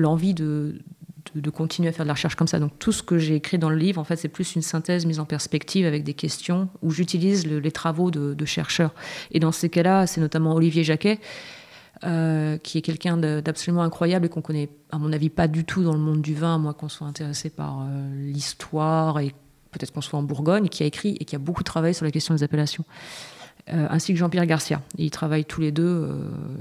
l'envie 0.00 0.34
de, 0.34 0.80
de, 1.34 1.50
continuer 1.50 1.88
à 1.88 1.92
faire 1.92 2.04
de 2.04 2.08
la 2.08 2.14
recherche 2.14 2.34
comme 2.34 2.48
ça. 2.48 2.58
Donc 2.58 2.78
tout 2.78 2.92
ce 2.92 3.02
que 3.02 3.18
j'ai 3.18 3.36
écrit 3.36 3.58
dans 3.58 3.70
le 3.70 3.76
livre, 3.76 4.00
en 4.00 4.04
fait, 4.04 4.16
c'est 4.16 4.28
plus 4.28 4.54
une 4.54 4.62
synthèse 4.62 5.06
mise 5.06 5.20
en 5.20 5.24
perspective 5.24 5.86
avec 5.86 6.04
des 6.04 6.14
questions 6.14 6.68
où 6.82 6.90
j'utilise 6.90 7.46
les 7.46 7.72
travaux 7.72 8.10
de, 8.10 8.44
chercheurs. 8.44 8.94
Et 9.30 9.38
dans 9.38 9.52
ces 9.52 9.68
cas-là, 9.68 10.06
c'est 10.06 10.20
notamment 10.20 10.54
Olivier 10.54 10.82
Jacquet 10.82 11.20
euh, 12.04 12.56
qui 12.58 12.78
est 12.78 12.82
quelqu'un 12.82 13.16
d'absolument 13.16 13.82
incroyable 13.82 14.26
et 14.26 14.28
qu'on 14.28 14.40
connaît, 14.40 14.70
à 14.90 14.98
mon 14.98 15.12
avis, 15.12 15.28
pas 15.28 15.48
du 15.48 15.64
tout 15.64 15.82
dans 15.84 15.92
le 15.92 15.98
monde 15.98 16.22
du 16.22 16.34
vin, 16.34 16.58
moi 16.58 16.72
qu'on 16.72 16.88
soit 16.88 17.06
intéressé 17.06 17.50
par 17.50 17.82
euh, 17.82 18.32
l'histoire 18.32 19.20
et 19.20 19.34
peut-être 19.70 19.92
qu'on 19.92 20.00
soit 20.00 20.18
en 20.18 20.22
Bourgogne, 20.22 20.68
qui 20.68 20.82
a 20.82 20.86
écrit 20.86 21.16
et 21.20 21.24
qui 21.24 21.36
a 21.36 21.38
beaucoup 21.38 21.62
travaillé 21.62 21.92
sur 21.92 22.04
la 22.04 22.10
question 22.10 22.34
des 22.34 22.42
appellations. 22.42 22.84
Euh, 23.68 23.86
ainsi 23.90 24.12
que 24.12 24.18
Jean-Pierre 24.18 24.46
Garcia. 24.46 24.82
Ils 24.96 25.10
travaillent 25.10 25.44
tous 25.44 25.60
les 25.60 25.70
deux, 25.70 26.08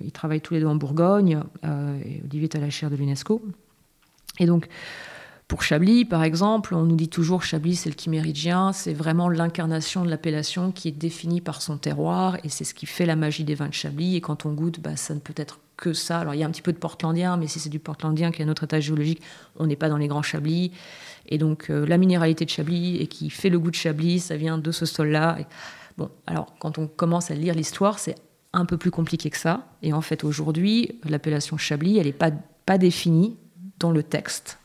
ils 0.03 0.12
travaillent 0.12 0.41
tous 0.41 0.53
les 0.53 0.60
deux 0.60 0.68
en 0.68 0.75
Bourgogne. 0.75 1.39
et 1.63 2.22
Olivier 2.25 2.44
est 2.44 2.56
à 2.56 2.60
la 2.60 2.70
chaire 2.70 2.89
de 2.89 2.96
l'UNESCO. 2.96 3.41
Et 4.39 4.46
donc, 4.46 4.68
pour 5.50 5.63
Chablis, 5.63 6.06
par 6.06 6.24
exemple, 6.24 6.75
on 6.75 6.84
nous 6.84 6.96
dit 6.96 7.10
toujours 7.10 7.41
Chablis, 7.41 7.75
c'est 7.75 7.89
le 7.89 7.96
chiméridien, 7.98 8.72
c'est 8.72 8.94
vraiment 8.94 9.29
l'incarnation 9.29 10.06
de 10.06 10.10
l'appellation 10.10 10.72
qui 10.72 10.89
est 10.89 10.91
définie 10.91 11.41
par 11.41 11.63
son 11.63 11.77
terroir, 11.77 12.38
et 12.44 12.50
c'est 12.50 12.63
ce 12.63 12.75
qui 12.75 12.86
fait 12.86 13.08
la 13.08 13.15
magie 13.15 13.44
des 13.44 13.56
vins 13.56 13.70
de 13.70 13.74
Chablis. 13.74 14.15
Et 14.15 14.22
quand 14.22 14.46
on 14.46 14.53
goûte, 14.53 14.79
bah, 14.79 14.96
ça 14.96 15.15
ne 15.15 15.20
peut 15.20 15.34
être 15.36 15.60
que 15.75 15.94
ça. 15.94 16.20
Alors 16.20 16.36
il 16.36 16.39
y 16.39 16.44
a 16.44 16.46
un 16.46 16.51
petit 16.51 16.62
peu 16.62 16.72
de 16.72 16.77
portlandien, 16.77 17.36
mais 17.36 17.48
si 17.48 17.60
c'est 17.60 17.70
du 17.70 17.79
portlandien 17.79 18.32
qui 18.32 18.44
a 18.44 18.46
un 18.46 18.50
autre 18.50 18.65
état 18.65 18.79
géologique, 18.79 19.24
on 19.58 19.65
n'est 19.65 19.75
pas 19.75 19.89
dans 19.89 19.98
les 19.98 20.08
grands 20.08 20.22
Chablis. 20.22 20.72
Et 21.27 21.39
donc 21.39 21.72
euh, 21.72 21.84
la 21.88 21.98
minéralité 21.98 22.46
de 22.46 22.50
Chablis 22.51 22.98
et 22.98 23.08
qui 23.08 23.32
fait 23.32 23.50
le 23.50 23.58
goût 23.58 23.72
de 23.72 23.75
Chablis, 23.75 24.20
ça 24.20 24.38
vient 24.38 24.60
de 24.60 24.72
ce 24.72 24.86
sol-là. 24.86 25.38
Alors 26.27 26.56
quand 26.60 26.77
on 26.77 26.88
commence 26.88 27.32
à 27.32 27.36
lire 27.36 27.53
l'histoire, 27.53 28.00
c'est 28.00 28.15
un 28.53 28.65
peu 28.65 28.77
plus 28.77 28.91
compliqué 28.91 29.29
que 29.29 29.38
ça. 29.38 29.68
Et 29.82 29.94
en 29.94 30.01
fait, 30.01 30.24
aujourd'hui, 30.24 31.00
l'appellation 31.03 31.58
Chablis, 31.58 31.98
elle 31.98 32.08
n'est 32.08 32.13
pas, 32.13 32.32
définie 32.77 33.36
dans 33.79 33.91
le 33.91 34.03
texte 34.03 34.60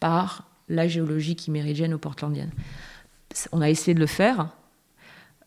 par 0.00 0.44
la 0.68 0.86
géologie 0.86 1.34
chiméridienne 1.34 1.94
ou 1.94 1.98
portlandienne. 1.98 2.50
On 3.52 3.62
a 3.62 3.70
essayé 3.70 3.94
de 3.94 4.00
le 4.00 4.06
faire. 4.06 4.50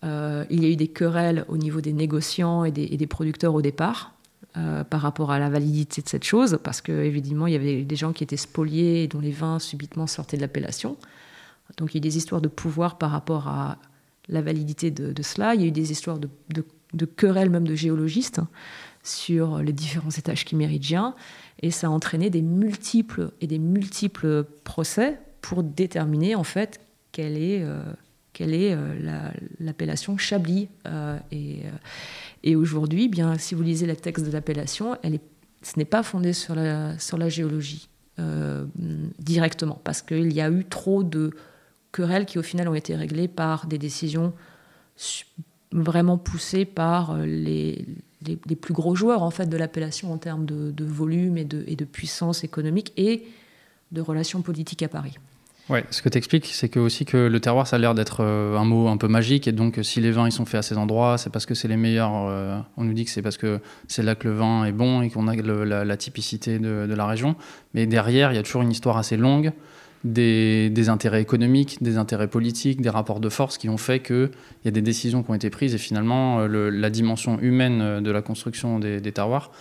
Euh, 0.04 0.46
il 0.50 0.64
y 0.64 0.66
a 0.66 0.70
eu 0.70 0.76
des 0.76 0.88
querelles 0.88 1.46
au 1.48 1.58
niveau 1.58 1.80
des 1.80 1.94
négociants 1.94 2.64
et 2.64 2.72
des, 2.72 3.08
producteurs 3.08 3.54
au 3.54 3.62
départ 3.62 4.16
euh, 4.58 4.84
par 4.84 5.02
rapport 5.02 5.30
à 5.30 5.38
la 5.38 5.50
validité 5.50 6.02
de 6.02 6.10
cette 6.10 6.24
chose, 6.24 6.60
parce 6.64 6.82
qu'évidemment, 6.82 7.46
il 7.46 7.54
y 7.54 7.56
avait 7.56 7.84
des 7.84 7.96
gens 7.96 8.14
qui 8.14 8.24
étaient 8.24 8.36
spoliés 8.36 9.04
et 9.04 9.08
dont 9.08 9.20
les 9.20 9.32
vins 9.32 9.60
subitement 9.60 10.08
sortaient 10.08 10.38
de 10.38 10.42
l'appellation. 10.42 10.98
Donc 11.78 11.94
il 11.94 11.98
y 11.98 12.00
a 12.00 12.02
des 12.02 12.18
histoires 12.18 12.42
de 12.42 12.48
pouvoir 12.48 12.98
par 12.98 13.12
rapport 13.12 13.48
à 13.48 13.78
la 14.32 14.42
validité 14.42 14.90
de, 14.90 15.22
cela. 15.22 15.54
Il 15.54 15.62
y 15.62 15.66
a 15.66 15.68
eu 15.68 15.72
des 15.72 15.92
histoires 15.92 16.18
de, 16.20 17.06
querelles 17.06 17.50
même 17.50 17.68
de 17.68 17.76
géologistes 17.76 18.40
hein, 18.40 18.48
sur 19.04 19.60
les 19.60 19.74
différents 19.74 20.10
étages 20.10 20.46
chiméridiens. 20.48 21.16
Et 21.62 21.70
ça 21.70 21.88
a 21.88 21.90
entraîné 21.90 22.30
des 22.30 22.42
multiples 22.42 23.32
et 23.42 23.48
des 23.48 23.60
multiples 23.60 24.46
procès 24.64 25.20
pour 25.42 25.64
déterminer 25.64 26.36
en 26.36 26.44
fait 26.44 26.80
quelle 27.12 27.38
est, 27.38 27.62
euh, 27.64 27.84
quelle 28.34 28.54
est 28.54 28.74
euh, 28.74 29.30
l'appellation 29.60 30.18
Chablis. 30.18 30.70
Euh, 30.88 31.18
et, 31.32 31.64
et 32.44 32.56
aujourd'hui, 32.56 33.10
bien, 33.10 33.38
si 33.38 33.54
vous 33.54 33.64
lisez 33.64 33.86
le 33.86 33.96
texte 33.96 34.26
de 34.26 34.32
l'appellation, 34.32 34.98
elle 35.04 35.16
est, 35.16 35.22
ce 35.62 35.78
n'est 35.78 35.86
pas 35.86 36.04
fondé 36.04 36.34
sur 36.34 36.56
la, 36.56 36.98
sur 36.98 37.18
la 37.18 37.30
géologie 37.30 37.88
directement, 39.18 39.82
parce 39.84 40.04
qu'il 40.04 40.32
y 40.32 40.42
a 40.42 40.52
eu 40.52 40.64
trop 40.66 41.02
de 41.02 41.32
querelles 41.92 42.26
qui 42.26 42.40
au 42.40 42.44
final 42.44 42.68
ont 42.68 42.76
été 42.76 42.96
réglées 42.96 43.28
par 43.28 43.68
des 43.68 43.78
décisions 43.78 44.34
vraiment 45.72 46.18
poussées 46.18 46.66
par 46.66 47.18
les, 47.18 47.86
les, 48.26 48.56
plus 48.56 48.74
gros 48.74 48.96
joueurs 48.96 49.24
en 49.24 49.32
fait 49.32 49.48
de 49.48 49.58
l'appellation 49.58 50.12
en 50.12 50.18
termes 50.18 50.46
de, 50.46 50.86
volume 50.86 51.38
et 51.38 51.46
de, 51.46 51.86
puissance 51.86 52.44
économique 52.44 52.94
et 52.98 53.24
de 53.92 54.02
relations 54.02 54.42
politiques 54.42 54.84
à 54.84 54.88
Paris. 54.88 55.18
Ouais, 55.70 55.86
ce 55.90 56.02
que 56.02 56.10
tu 56.10 56.18
expliques, 56.18 56.48
c'est 56.48 56.70
que 56.70 56.80
aussi 56.80 57.06
que 57.06 57.18
le 57.18 57.40
terroir, 57.40 57.68
ça 57.68 57.78
a 57.78 57.80
l'air 57.80 57.94
d'être 57.94 58.22
euh, 58.22 58.58
un 58.58 58.66
mot 58.66 58.88
un 58.90 58.98
peu 58.98 59.08
magique, 59.08 59.48
et 59.48 59.52
donc 59.52 59.80
si 59.84 60.02
les 60.02 60.12
vins 60.12 60.28
ils 60.28 60.32
sont 60.32 60.44
faits 60.44 60.60
à 60.60 60.62
ces 60.64 60.78
endroits, 60.78 61.18
c'est 61.18 61.30
parce 61.30 61.46
que 61.46 61.54
c'est 61.54 61.68
les 61.68 61.78
meilleurs. 61.78 62.28
Euh, 62.28 62.60
on 62.78 62.84
nous 62.84 62.94
dit 62.94 63.06
que 63.06 63.12
c'est 63.12 63.22
parce 63.22 63.38
que 63.38 63.62
c'est 63.88 64.04
là 64.04 64.16
que 64.16 64.28
le 64.28 64.34
vin 64.34 64.66
est 64.66 64.72
bon 64.72 65.02
et 65.02 65.10
qu'on 65.10 65.28
a 65.28 65.36
la, 65.36 65.98
typicité 65.98 66.60
de, 66.60 66.94
la 66.94 67.06
région. 67.06 67.36
Mais 67.74 67.86
derrière, 67.86 68.34
il 68.34 68.36
y 68.36 68.40
a 68.40 68.44
toujours 68.44 68.64
une 68.64 68.72
histoire 68.72 68.98
assez 68.98 69.18
longue 69.18 69.54
des, 70.04 70.90
intérêts 70.90 71.22
économiques, 71.22 71.82
des 71.82 71.98
intérêts 71.98 72.28
politiques, 72.28 72.82
des 72.82 72.90
rapports 72.90 73.20
de 73.20 73.30
force 73.30 73.58
qui 73.58 73.70
ont 73.70 73.78
fait 73.78 74.02
qu'il 74.02 74.32
y 74.66 74.68
a 74.68 74.72
des 74.72 74.82
décisions 74.82 75.24
qui 75.24 75.32
ont 75.32 75.34
été 75.34 75.50
prises 75.50 75.76
et 75.76 75.78
finalement 75.78 76.40
euh, 76.40 76.70
la 76.70 76.90
dimension 76.90 77.40
humaine 77.40 77.82
euh, 77.82 78.02
de 78.02 78.12
la 78.12 78.22
construction 78.22 78.80
des, 78.80 79.02
terroirs, 79.12 79.52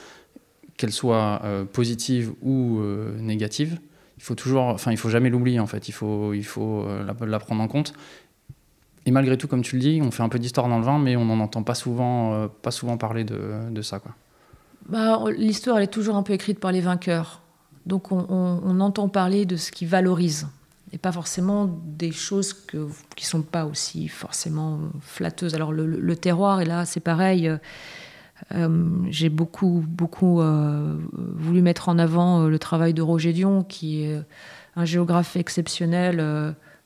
qu'elle 0.77 0.93
soit 0.93 1.43
euh, 1.45 1.65
positive 1.65 2.33
ou 2.43 2.81
négative, 3.19 3.79
il 4.17 4.23
faut 4.23 4.35
toujours, 4.35 4.65
enfin 4.65 4.93
il 4.93 4.97
faut 4.97 5.09
jamais 5.09 5.31
l'oublier 5.31 5.61
en 5.61 5.67
fait, 5.67 5.89
il 5.89 5.93
faut, 5.93 6.35
il 6.35 6.45
faut 6.45 6.87
la, 7.07 7.39
prendre 7.39 7.63
en 7.63 7.69
compte. 7.69 7.95
Et 9.07 9.11
malgré 9.11 9.39
tout, 9.39 9.49
comme 9.49 9.63
tu 9.63 9.77
le 9.77 9.81
dis, 9.81 10.01
on 10.03 10.11
fait 10.11 10.23
un 10.23 10.29
peu 10.29 10.39
d'histoire 10.39 10.69
dans 10.69 10.79
le 10.79 10.85
vin, 10.85 10.99
mais 10.99 11.17
on 11.17 11.25
n'en 11.25 11.41
entend 11.41 11.63
pas 11.63 11.75
souvent, 11.75 12.49
pas 12.63 12.71
souvent 12.71 12.99
parler 12.99 13.25
de, 13.25 13.39
de 13.71 13.83
ça. 13.83 14.01
Bah, 14.89 15.25
L'histoire, 15.37 15.79
elle 15.79 15.85
est 15.85 15.87
toujours 15.87 16.17
un 16.17 16.23
peu 16.23 16.35
écrite 16.35 16.61
par 16.61 16.71
les 16.71 16.83
vainqueurs. 16.83 17.43
Donc 17.91 18.13
on, 18.13 18.81
entend 18.81 19.09
parler 19.09 19.47
de 19.47 19.57
ce 19.57 19.73
qui 19.73 19.85
valorise 19.85 20.47
et 20.93 20.99
pas 20.99 21.11
forcément 21.11 21.69
des 21.85 22.13
choses 22.13 22.53
qui 22.55 22.77
ne 22.77 22.89
sont 23.19 23.43
pas 23.43 23.65
aussi 23.67 24.07
forcément 24.07 24.79
flatteuses. 25.01 25.57
Alors 25.57 25.73
le, 25.73 26.17
terroir, 26.17 26.61
et 26.61 26.65
là 26.65 26.85
c'est 26.85 27.01
pareil, 27.01 27.49
euh, 27.49 27.57
euh, 28.55 28.87
j'ai 29.09 29.29
beaucoup, 29.29 29.85
beaucoup 29.89 30.41
euh, 30.41 30.97
voulu 31.35 31.63
mettre 31.63 31.89
en 31.89 31.99
avant 31.99 32.47
le 32.47 32.59
travail 32.61 32.95
de 32.95 33.03
Roger 33.03 33.33
Dion, 33.33 33.65
qui 33.65 34.05
est 34.05 34.23
un 34.77 34.85
géographe 34.85 35.35
exceptionnel. 35.35 36.19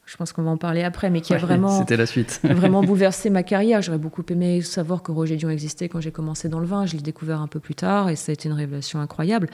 je 0.06 0.16
pense 0.16 0.32
qu'on 0.32 0.42
va 0.42 0.52
en 0.52 0.56
parler 0.56 0.84
après, 0.84 1.10
mais 1.10 1.20
qui 1.20 1.34
a 1.34 1.38
vraiment, 1.38 1.68
c'était 1.80 1.98
la 1.98 2.06
suite. 2.06 2.40
vraiment 2.44 2.82
bouleversé 2.82 3.28
ma 3.28 3.42
carrière. 3.42 3.82
J'aurais 3.82 3.98
beaucoup 3.98 4.24
aimé 4.30 4.62
savoir 4.62 5.02
que 5.02 5.12
Roger 5.12 5.36
Dion 5.36 5.50
existait 5.50 5.90
quand 5.90 6.00
j'ai 6.00 6.12
commencé 6.12 6.48
dans 6.48 6.60
le 6.60 6.66
vin. 6.66 6.86
Je 6.86 6.96
l'ai 6.96 7.02
découvert 7.02 7.42
un 7.42 7.46
peu 7.48 7.60
plus 7.60 7.74
tard 7.74 8.08
et 8.08 8.16
ça 8.16 8.30
a 8.30 8.32
été 8.32 8.48
une 8.48 8.54
révélation 8.54 9.00
incroyable. 9.00 9.50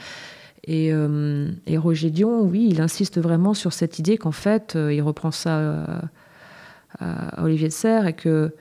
Euh, 0.69 1.51
et, 1.65 1.77
Roger 1.77 2.09
Dion, 2.09 2.41
oui, 2.41 2.67
il 2.69 2.81
insiste 2.81 3.19
vraiment 3.19 3.53
sur 3.53 3.73
cette 3.73 3.99
idée 3.99 4.17
qu'en 4.17 4.31
fait, 4.31 4.75
euh, 4.75 4.93
il 4.93 5.01
reprend 5.01 5.31
ça 5.31 5.57
euh, 5.57 5.85
à, 6.99 7.43
Olivier 7.43 7.67
de 7.67 7.73
Serres 7.73 8.07
et 8.07 8.13
que 8.13 8.53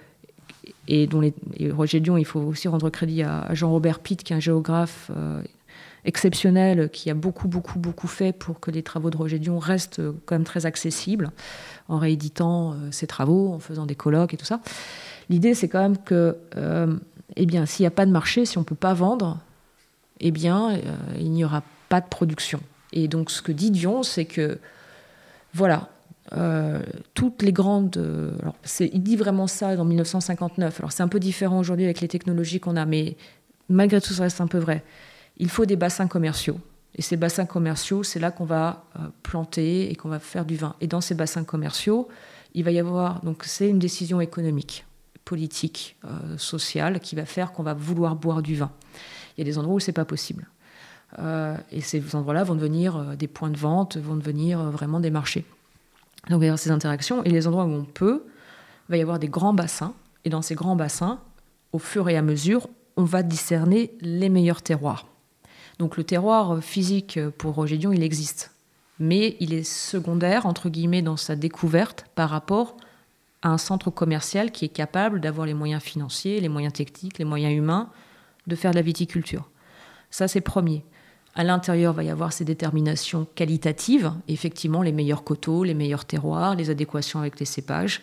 et 0.89 1.07
dont 1.07 1.21
les, 1.21 1.35
Roger 1.71 2.01
Dion, 2.01 2.17
il 2.17 2.25
faut 2.25 2.41
aussi 2.41 2.69
rendre 2.69 2.91
crédit 2.91 3.23
à, 3.23 3.53
Jean-Robert 3.55 4.01
Pitt, 4.01 4.23
qui 4.23 4.33
est 4.33 4.37
un 4.37 4.41
géographe 4.41 5.11
exceptionnel, 6.05 6.91
qui 6.91 7.11
a 7.11 7.15
beaucoup, 7.15 7.49
beaucoup, 7.49 7.79
beaucoup 7.79 8.09
fait 8.09 8.33
pour 8.33 8.59
que 8.61 8.71
les 8.71 8.83
travaux 8.83 9.11
de 9.11 9.17
Roger 9.17 9.39
Dion 9.39 9.59
restent 9.59 10.01
quand 10.27 10.35
même 10.35 10.45
très 10.45 10.67
accessibles, 10.67 11.31
en 11.89 11.99
rééditant 11.99 12.75
ses 12.91 13.07
travaux, 13.07 13.53
en 13.53 13.59
faisant 13.59 13.87
des 13.87 13.95
colloques 13.95 14.35
et 14.35 14.37
tout 14.37 14.45
ça. 14.45 14.61
L'idée, 15.29 15.55
c'est 15.55 15.69
quand 15.69 15.81
même 15.81 15.99
que, 15.99 16.37
eh 17.37 17.47
bien, 17.47 17.67
s'il 17.67 17.85
n'y 17.85 17.89
a 17.89 17.93
pas 17.93 18.07
de 18.07 18.13
marché, 18.13 18.45
si 18.45 18.59
on 18.59 18.63
ne 18.63 18.67
peut 18.67 18.75
pas 18.75 18.95
vendre, 18.95 19.39
eh 20.19 20.31
bien, 20.31 20.79
il 21.19 21.31
n'y 21.31 21.45
aura 21.45 21.61
pas 21.61 21.67
de 21.99 22.07
production. 22.07 22.61
Et 22.93 23.09
donc 23.09 23.31
ce 23.31 23.43
que 23.43 23.51
dit 23.51 23.71
Dion, 23.71 24.03
c'est 24.03 24.25
que, 24.25 24.59
voilà, 25.55 25.89
toutes 27.15 27.43
les 27.43 27.53
grandes. 27.53 27.97
alors 28.41 28.55
il 28.79 29.03
dit 29.03 29.17
vraiment 29.17 29.49
ça 29.49 29.75
dans 29.75 29.85
1959. 29.85 30.79
Alors 30.79 30.93
c'est 30.93 31.03
un 31.03 31.09
peu 31.09 31.19
différent 31.19 31.59
aujourd'hui 31.59 31.85
avec 31.85 32.01
les 32.01 32.07
technologies 32.07 32.61
qu'on 32.61 32.77
a, 32.77 32.87
mais 32.87 33.17
malgré 33.69 34.01
tout, 34.01 34.13
ça 34.13 34.23
reste 34.23 34.41
un 34.41 34.47
peu 34.47 34.59
vrai. 34.59 34.85
Il 35.39 35.49
faut 35.49 35.67
des 35.67 35.75
bassins 35.75 36.07
commerciaux. 36.07 36.61
Et 36.95 37.03
ces 37.03 37.17
bassins 37.17 37.47
commerciaux, 37.47 38.05
c'est 38.05 38.21
là 38.21 38.31
qu'on 38.31 38.45
va 38.45 38.85
planter 39.25 39.91
et 39.91 39.97
qu'on 39.97 40.09
va 40.09 40.21
faire 40.21 40.45
du 40.45 40.57
vin. 40.57 40.77
Et 40.81 40.87
dans 40.87 41.01
ces 41.01 41.15
bassins 41.15 41.45
commerciaux, 41.45 42.09
il 42.55 42.65
va 42.65 42.71
y 42.71 42.79
avoir. 42.79 43.25
Donc 43.25 43.45
c'est 43.45 43.69
une 43.69 43.79
décision 43.79 44.21
économique 44.21 44.85
politique, 45.25 45.97
euh, 46.05 46.37
sociale, 46.39 46.99
qui 46.99 47.15
va 47.15 47.25
faire 47.25 47.53
qu'on 47.53 47.63
va 47.63 47.75
vouloir 47.75 48.17
boire 48.17 48.43
du 48.43 48.57
vin. 48.57 48.71
Il 49.37 49.41
y 49.41 49.43
a 49.43 49.45
des 49.45 49.59
endroits 49.59 49.77
où 49.77 49.81
c'est 49.81 49.93
pas 49.93 50.05
possible. 50.05 50.49
Euh, 51.19 51.57
et 51.73 51.81
ces 51.81 52.15
endroits-là 52.15 52.45
vont 52.45 52.55
devenir 52.55 52.97
euh, 52.97 53.17
des 53.17 53.27
points 53.27 53.51
de 53.51 53.57
vente, 53.57 53.97
vont 53.97 54.17
devenir 54.17 54.63
vraiment 54.71 55.01
des 55.01 55.11
marchés. 55.11 55.45
Donc 56.29 56.37
il 56.37 56.41
va 56.41 56.45
y 56.45 56.49
avoir 56.49 56.59
ces 56.59 56.71
interactions. 56.71 57.25
Et 57.25 57.31
les 57.31 57.47
endroits 57.47 57.65
où 57.65 57.73
on 57.73 57.85
peut, 57.85 58.25
il 58.89 58.93
va 58.93 58.97
y 58.97 59.03
avoir 59.03 59.19
des 59.19 59.29
grands 59.29 59.55
bassins. 59.55 59.95
Et 60.25 60.31
dans 60.31 60.43
ces 60.43 60.55
grands 60.55 60.77
bassins, 60.77 61.19
au 61.73 61.79
fur 61.79 62.09
et 62.09 62.17
à 62.17 62.23
mesure, 62.23 62.69
on 62.97 63.05
va 63.05 63.23
discerner 63.23 63.93
les 64.01 64.29
meilleurs 64.29 64.63
terroirs. 64.63 65.07
Donc 65.79 65.97
le 65.97 66.05
terroir 66.05 66.63
physique 66.63 67.19
pour 67.39 67.55
Roger 67.55 67.79
Dion, 67.79 67.93
il 67.93 68.03
existe. 68.03 68.53
Mais 68.99 69.37
il 69.41 69.55
est 69.55 69.63
secondaire, 69.63 70.45
entre 70.45 70.69
guillemets, 70.69 71.01
dans 71.01 71.17
sa 71.17 71.37
découverte 71.37 72.05
par 72.15 72.29
rapport 72.29 72.77
un 73.43 73.57
centre 73.57 73.91
commercial 73.91 74.51
qui 74.51 74.67
est 74.67 74.69
capable 74.69 75.21
d'avoir 75.21 75.47
les 75.47 75.55
moyens 75.55 75.83
financiers, 75.83 76.41
les 76.41 76.51
moyens 76.51 76.75
techniques, 76.75 77.19
les 77.19 77.25
moyens 77.25 77.57
humains 77.57 77.89
de 78.47 78.55
faire 78.55 78.73
de 78.73 78.77
la 78.77 78.83
viticulture. 78.83 79.49
Ça, 80.11 80.29
c'est 80.29 80.41
premier. 80.41 80.85
À 81.35 81.45
l'intérieur, 81.45 81.93
va 81.93 82.03
y 82.03 82.11
avoir 82.11 82.33
ces 82.33 82.45
déterminations 82.45 83.27
qualitatives, 83.35 84.13
effectivement, 84.27 84.83
les 84.83 84.93
meilleurs 84.93 85.23
coteaux, 85.23 85.63
les 85.63 85.75
meilleurs 85.75 86.05
terroirs, 86.05 86.57
les 86.57 86.71
adéquations 86.71 87.21
avec 87.21 87.39
les 87.39 87.47
cépages. 87.47 88.03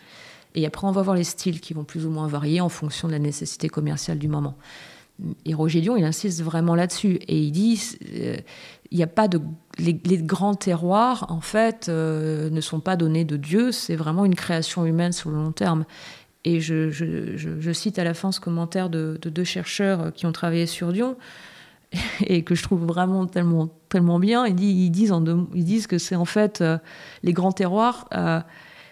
Et 0.55 0.65
après, 0.65 0.87
on 0.87 0.91
va 0.91 1.01
voir 1.01 1.15
les 1.15 1.25
styles 1.25 1.59
qui 1.59 1.73
vont 1.73 1.83
plus 1.83 2.05
ou 2.05 2.09
moins 2.09 2.27
varier 2.27 2.61
en 2.61 2.69
fonction 2.69 3.07
de 3.07 3.13
la 3.13 3.19
nécessité 3.19 3.67
commerciale 3.67 4.17
du 4.17 4.27
moment. 4.27 4.55
Et 5.45 5.53
Roger 5.53 5.81
Dion, 5.81 5.97
il 5.97 6.03
insiste 6.03 6.41
vraiment 6.41 6.75
là-dessus. 6.75 7.19
Et 7.27 7.39
il 7.39 7.51
dit, 7.51 7.97
euh, 8.13 8.37
il 8.91 8.97
n'y 8.97 9.03
a 9.03 9.07
pas 9.07 9.27
de 9.27 9.41
les, 9.77 9.93
grands 9.93 10.55
terroirs 10.55 11.25
en 11.29 11.41
fait 11.41 11.87
euh, 11.89 12.49
ne 12.49 12.61
sont 12.61 12.79
pas 12.79 12.95
donnés 12.95 13.25
de 13.25 13.37
Dieu, 13.37 13.71
c'est 13.71 13.95
vraiment 13.95 14.25
une 14.25 14.35
création 14.35 14.85
humaine 14.85 15.11
sur 15.11 15.29
le 15.29 15.37
long 15.37 15.51
terme. 15.51 15.85
Et 16.45 16.61
je, 16.61 17.71
cite 17.73 17.99
à 17.99 18.03
la 18.03 18.13
fin 18.13 18.31
ce 18.31 18.39
commentaire 18.39 18.89
de, 18.89 19.19
deux 19.21 19.43
chercheurs 19.43 20.13
qui 20.13 20.25
ont 20.25 20.31
travaillé 20.31 20.65
sur 20.65 20.93
Dion 20.93 21.17
et 22.25 22.43
que 22.43 22.55
je 22.55 22.63
trouve 22.63 22.85
vraiment 22.85 23.25
tellement 23.25 23.69
tellement 23.89 24.19
bien. 24.19 24.45
Ils, 24.45 24.55
disent, 24.91 25.13
disent 25.53 25.87
que 25.87 25.97
c'est 25.97 26.15
en 26.15 26.25
fait 26.25 26.61
euh, 26.61 26.77
les 27.23 27.33
grands 27.33 27.51
terroirs, 27.53 28.07
euh, 28.13 28.41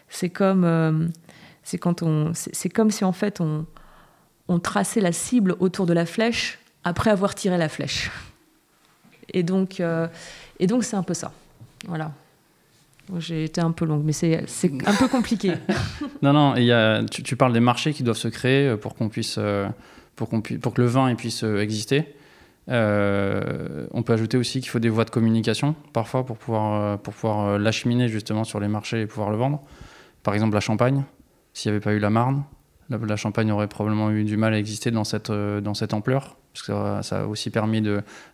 c'est 0.09 0.29
comme 0.29 1.09
c'est 1.63 1.77
quand 1.77 2.03
on 2.03 2.31
c'est 2.33 2.69
comme 2.69 2.91
si 2.91 3.03
en 3.03 3.11
fait 3.11 3.41
on 3.41 3.65
on 4.47 4.59
traçait 4.59 5.01
la 5.01 5.11
cible 5.11 5.55
autour 5.59 5.85
de 5.85 5.93
la 5.93 6.05
flèche 6.05 6.59
après 6.83 7.09
avoir 7.09 7.35
tiré 7.35 7.57
la 7.57 7.69
flèche. 7.69 8.11
Et 9.33 9.43
donc, 9.43 9.79
euh, 9.79 10.07
et 10.59 10.67
donc 10.67 10.83
c'est 10.83 10.95
un 10.95 11.03
peu 11.03 11.13
ça. 11.13 11.31
Voilà. 11.87 12.11
J'ai 13.19 13.43
été 13.43 13.61
un 13.61 13.71
peu 13.71 13.85
longue, 13.85 14.03
mais 14.03 14.13
c'est 14.13 14.43
un 14.85 14.95
peu 14.95 15.07
compliqué. 15.07 15.53
non, 16.23 16.33
non, 16.33 16.55
y 16.55 16.71
a, 16.71 17.03
tu, 17.03 17.35
parles 17.35 17.53
des 17.53 17.59
marchés 17.59 17.93
qui 17.93 18.01
doivent 18.01 18.17
se 18.17 18.27
créer 18.27 18.67
euh, 18.67 18.77
pour 18.77 18.95
qu'on 18.95 19.09
puisse, 19.09 19.35
euh, 19.37 19.67
pour, 20.15 20.29
qu'on 20.29 20.41
pour 20.41 20.73
que 20.73 20.81
le 20.81 20.87
vin 20.87 21.13
puisse 21.15 21.43
exister. 21.43 22.15
On 22.67 24.03
peut 24.03 24.13
ajouter 24.13 24.37
aussi 24.37 24.59
qu'il 24.59 24.69
faut 24.69 24.79
des 24.79 24.89
voies 24.89 25.05
de 25.05 25.11
communication 25.11 25.75
parfois 25.93 26.25
pour 26.25 26.37
pouvoir, 26.37 26.99
pour 26.99 27.13
pouvoir 27.13 27.59
l'acheminer 27.59 28.07
justement 28.09 28.43
sur 28.43 28.59
les 28.59 28.67
marchés 28.67 29.01
et 29.01 29.05
pouvoir 29.05 29.29
le 29.29 29.37
vendre. 29.37 29.61
Par 30.23 30.33
exemple, 30.33 30.55
la 30.55 30.61
Champagne, 30.61 31.03
s'il 31.53 31.71
n'y 31.71 31.75
avait 31.75 31.83
pas 31.83 31.93
eu 31.93 31.99
la 31.99 32.09
Marne, 32.09 32.43
la, 32.89 33.15
Champagne 33.15 33.51
aurait 33.51 33.67
probablement 33.67 34.11
eu 34.11 34.23
du 34.23 34.37
mal 34.37 34.53
à 34.53 34.59
exister 34.59 34.91
dans 34.91 35.03
cette, 35.03 35.31
dans 35.31 35.73
cette 35.73 35.93
ampleur 35.93 36.37
parce 36.55 36.67
que 36.67 37.03
ça, 37.03 37.21
a 37.21 37.25
aussi 37.25 37.49
permis 37.49 37.81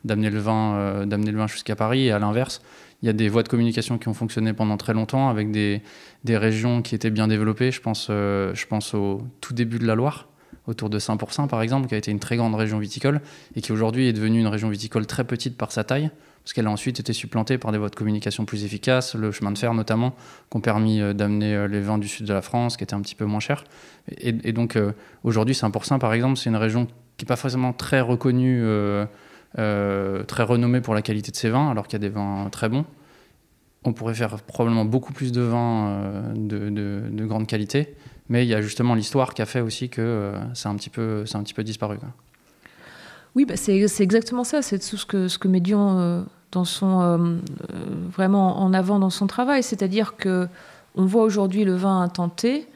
d'amener 0.04 0.30
le 0.30 0.40
vin, 0.40 0.76
euh, 0.76 1.06
le 1.06 1.38
vin 1.38 1.48
jusqu'à 1.48 1.76
Paris. 1.76 2.06
Et 2.06 2.12
à 2.12 2.20
l'inverse, 2.20 2.62
il 3.02 3.08
y 3.08 3.10
a 3.10 3.14
des 3.14 3.30
voies 3.30 3.44
de 3.44 3.48
communication 3.48 3.98
qui 3.98 4.08
ont 4.08 4.14
fonctionné 4.14 4.54
pendant 4.54 4.78
très 4.78 4.94
longtemps 4.94 5.30
avec 5.30 5.52
des, 5.52 5.82
des 6.24 6.38
régions 6.38 6.82
qui 6.84 6.94
étaient 6.94 7.10
bien 7.10 7.28
développées. 7.28 7.72
Je 7.72 7.82
pense, 7.82 8.08
euh, 8.10 8.54
je 8.54 8.66
pense 8.68 8.94
au 8.94 9.24
tout 9.42 9.54
début 9.54 9.80
de 9.80 9.88
la 9.88 9.96
Loire, 9.96 10.28
autour 10.68 10.90
de 10.90 11.00
Saint-Pourçain 11.00 11.48
par 11.48 11.62
exemple, 11.62 11.88
qui 11.88 11.96
a 11.96 11.98
été 11.98 12.12
une 12.12 12.20
très 12.20 12.38
grande 12.38 12.56
région 12.56 12.80
viticole 12.80 13.22
et 13.56 13.62
qui 13.62 13.72
aujourd'hui 13.72 14.08
est 14.08 14.14
devenue 14.14 14.40
une 14.40 14.48
région 14.48 14.70
viticole 14.70 15.06
très 15.06 15.24
petite 15.24 15.58
par 15.58 15.72
sa 15.72 15.84
taille, 15.84 16.10
parce 16.44 16.54
qu'elle 16.54 16.68
a 16.68 16.72
ensuite 16.72 17.00
été 17.00 17.14
supplantée 17.14 17.58
par 17.58 17.72
des 17.72 17.78
voies 17.78 17.90
de 17.90 17.96
communication 17.96 18.46
plus 18.46 18.64
efficaces, 18.64 19.16
le 19.16 19.32
chemin 19.32 19.52
de 19.52 19.58
fer 19.58 19.74
notamment, 19.74 20.16
qui 20.50 20.58
ont 20.58 20.62
permis 20.62 21.02
euh, 21.02 21.14
d'amener 21.14 21.68
les 21.68 21.82
vins 21.82 21.98
du 21.98 22.08
sud 22.08 22.26
de 22.26 22.34
la 22.34 22.42
France, 22.42 22.78
qui 22.78 22.84
étaient 22.84 22.96
un 22.96 23.02
petit 23.02 23.16
peu 23.16 23.26
moins 23.26 23.40
chers. 23.40 23.64
Et, 24.18 24.52
donc 24.52 24.78
aujourd'hui, 25.24 25.54
Saint-Pourçain 25.54 26.00
par 26.00 26.14
exemple, 26.14 26.38
c'est 26.38 26.50
une 26.50 26.56
région 26.56 26.88
qui 27.22 27.26
n'est 27.26 27.28
pas 27.28 27.36
forcément 27.36 27.72
très 27.72 28.02
reconnu, 28.02 28.62
euh, 28.64 29.06
euh, 29.60 30.24
très 30.24 30.42
renommé 30.42 30.82
pour 30.82 30.96
la 30.96 31.04
qualité 31.04 31.32
de 31.32 31.36
ses 31.36 31.52
vins, 31.52 31.70
alors 31.70 31.88
qu'il 31.88 31.94
y 31.94 32.04
a 32.04 32.08
des 32.08 32.14
vins 32.14 32.50
très 32.52 32.68
bons. 32.68 32.84
On 33.84 33.94
pourrait 33.94 34.16
faire 34.16 34.38
probablement 34.42 34.86
beaucoup 34.86 35.14
plus 35.14 35.32
de 35.32 35.42
vins 35.42 35.90
euh, 35.90 36.34
de, 36.36 37.26
grande 37.26 37.46
qualité, 37.46 37.96
mais 38.32 38.44
il 38.46 38.50
y 38.50 38.56
a 38.56 38.62
justement 38.62 38.96
l'histoire 38.96 39.36
qui 39.36 39.44
a 39.44 39.46
fait 39.46 39.62
aussi 39.62 39.90
que 39.90 40.34
c'est 40.56 40.68
un, 40.68 40.76
petit 40.76 40.90
peu, 40.90 41.26
un 41.34 41.44
petit 41.44 41.54
peu 41.54 41.64
disparu. 41.64 42.00
Oui, 43.36 43.46
bah 43.46 43.56
c'est 43.56 43.86
exactement 44.00 44.44
ça. 44.44 44.64
C'est 44.64 44.80
tout 44.80 44.98
ce 44.98 45.06
que, 45.06 45.28
ce 45.28 45.38
que 45.38 45.48
Médion 45.48 46.26
dans 46.52 46.66
son, 46.66 47.40
vraiment 48.12 48.62
en 48.62 48.74
avant 48.74 48.98
dans 48.98 49.10
son 49.10 49.28
travail. 49.28 49.62
C'est-à-dire 49.62 50.16
que 50.16 50.48
on 50.96 51.06
voit 51.06 51.24
aujourd'hui 51.24 51.64
le 51.64 51.76
vin 51.76 52.02
intenté, 52.02 52.68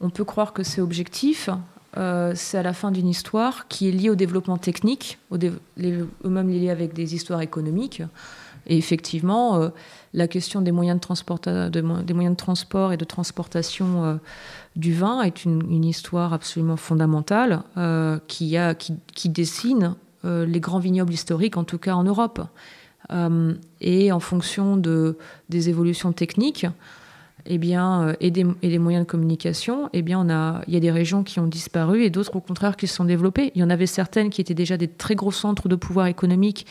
on 0.00 0.10
peut 0.10 0.24
croire 0.24 0.52
que 0.52 0.62
c'est 0.62 0.80
objectif, 0.80 1.48
euh, 1.96 2.32
c'est 2.34 2.58
à 2.58 2.62
la 2.62 2.72
fin 2.72 2.90
d'une 2.90 3.08
histoire 3.08 3.68
qui 3.68 3.88
est 3.88 3.92
liée 3.92 4.10
au 4.10 4.14
développement 4.14 4.58
technique, 4.58 5.18
au 5.30 6.28
même 6.28 6.48
liée 6.50 6.70
avec 6.70 6.94
des 6.94 7.14
histoires 7.14 7.40
économiques. 7.40 8.02
Et 8.66 8.76
effectivement, 8.76 9.56
euh, 9.56 9.68
la 10.14 10.28
question 10.28 10.60
des 10.60 10.72
moyens 10.72 11.00
de, 11.00 11.68
des 11.68 12.14
moyens 12.14 12.36
de 12.36 12.36
transport 12.36 12.92
et 12.92 12.96
de 12.96 13.04
transportation 13.04 14.04
euh, 14.04 14.14
du 14.76 14.94
vin 14.94 15.22
est 15.22 15.44
une, 15.44 15.84
histoire 15.84 16.32
absolument 16.32 16.76
fondamentale 16.76 17.62
qui, 18.28 18.56
a, 18.56 18.74
qui, 18.74 19.28
dessine 19.28 19.96
les 20.24 20.60
grands 20.60 20.78
vignobles 20.78 21.12
historiques, 21.12 21.56
en 21.56 21.64
tout 21.64 21.78
cas 21.78 21.94
en 21.94 22.04
Europe. 22.04 22.40
et 23.80 24.12
en 24.12 24.20
fonction 24.20 24.76
de, 24.76 25.18
des 25.50 25.68
évolutions 25.68 26.12
techniques, 26.12 26.66
eh 27.46 27.58
euh, 27.76 28.14
et, 28.20 28.30
des, 28.30 28.78
moyens 28.78 29.04
de 29.04 29.10
communication, 29.10 29.90
eh 29.92 29.98
il 29.98 30.74
y 30.74 30.76
a 30.76 30.80
des 30.80 30.90
régions 30.90 31.24
qui 31.24 31.40
ont 31.40 31.46
disparu 31.46 32.04
et 32.04 32.10
d'autres, 32.10 32.36
au 32.36 32.40
contraire, 32.40 32.76
qui 32.76 32.86
se 32.86 32.94
sont 32.94 33.04
développées. 33.04 33.50
Il 33.54 33.60
y 33.60 33.64
en 33.64 33.70
avait 33.70 33.86
certaines 33.86 34.30
qui 34.30 34.40
étaient 34.40 34.54
déjà 34.54 34.76
des 34.76 34.88
très 34.88 35.14
gros 35.14 35.32
centres 35.32 35.68
de 35.68 35.74
pouvoir 35.74 36.06
économique 36.06 36.66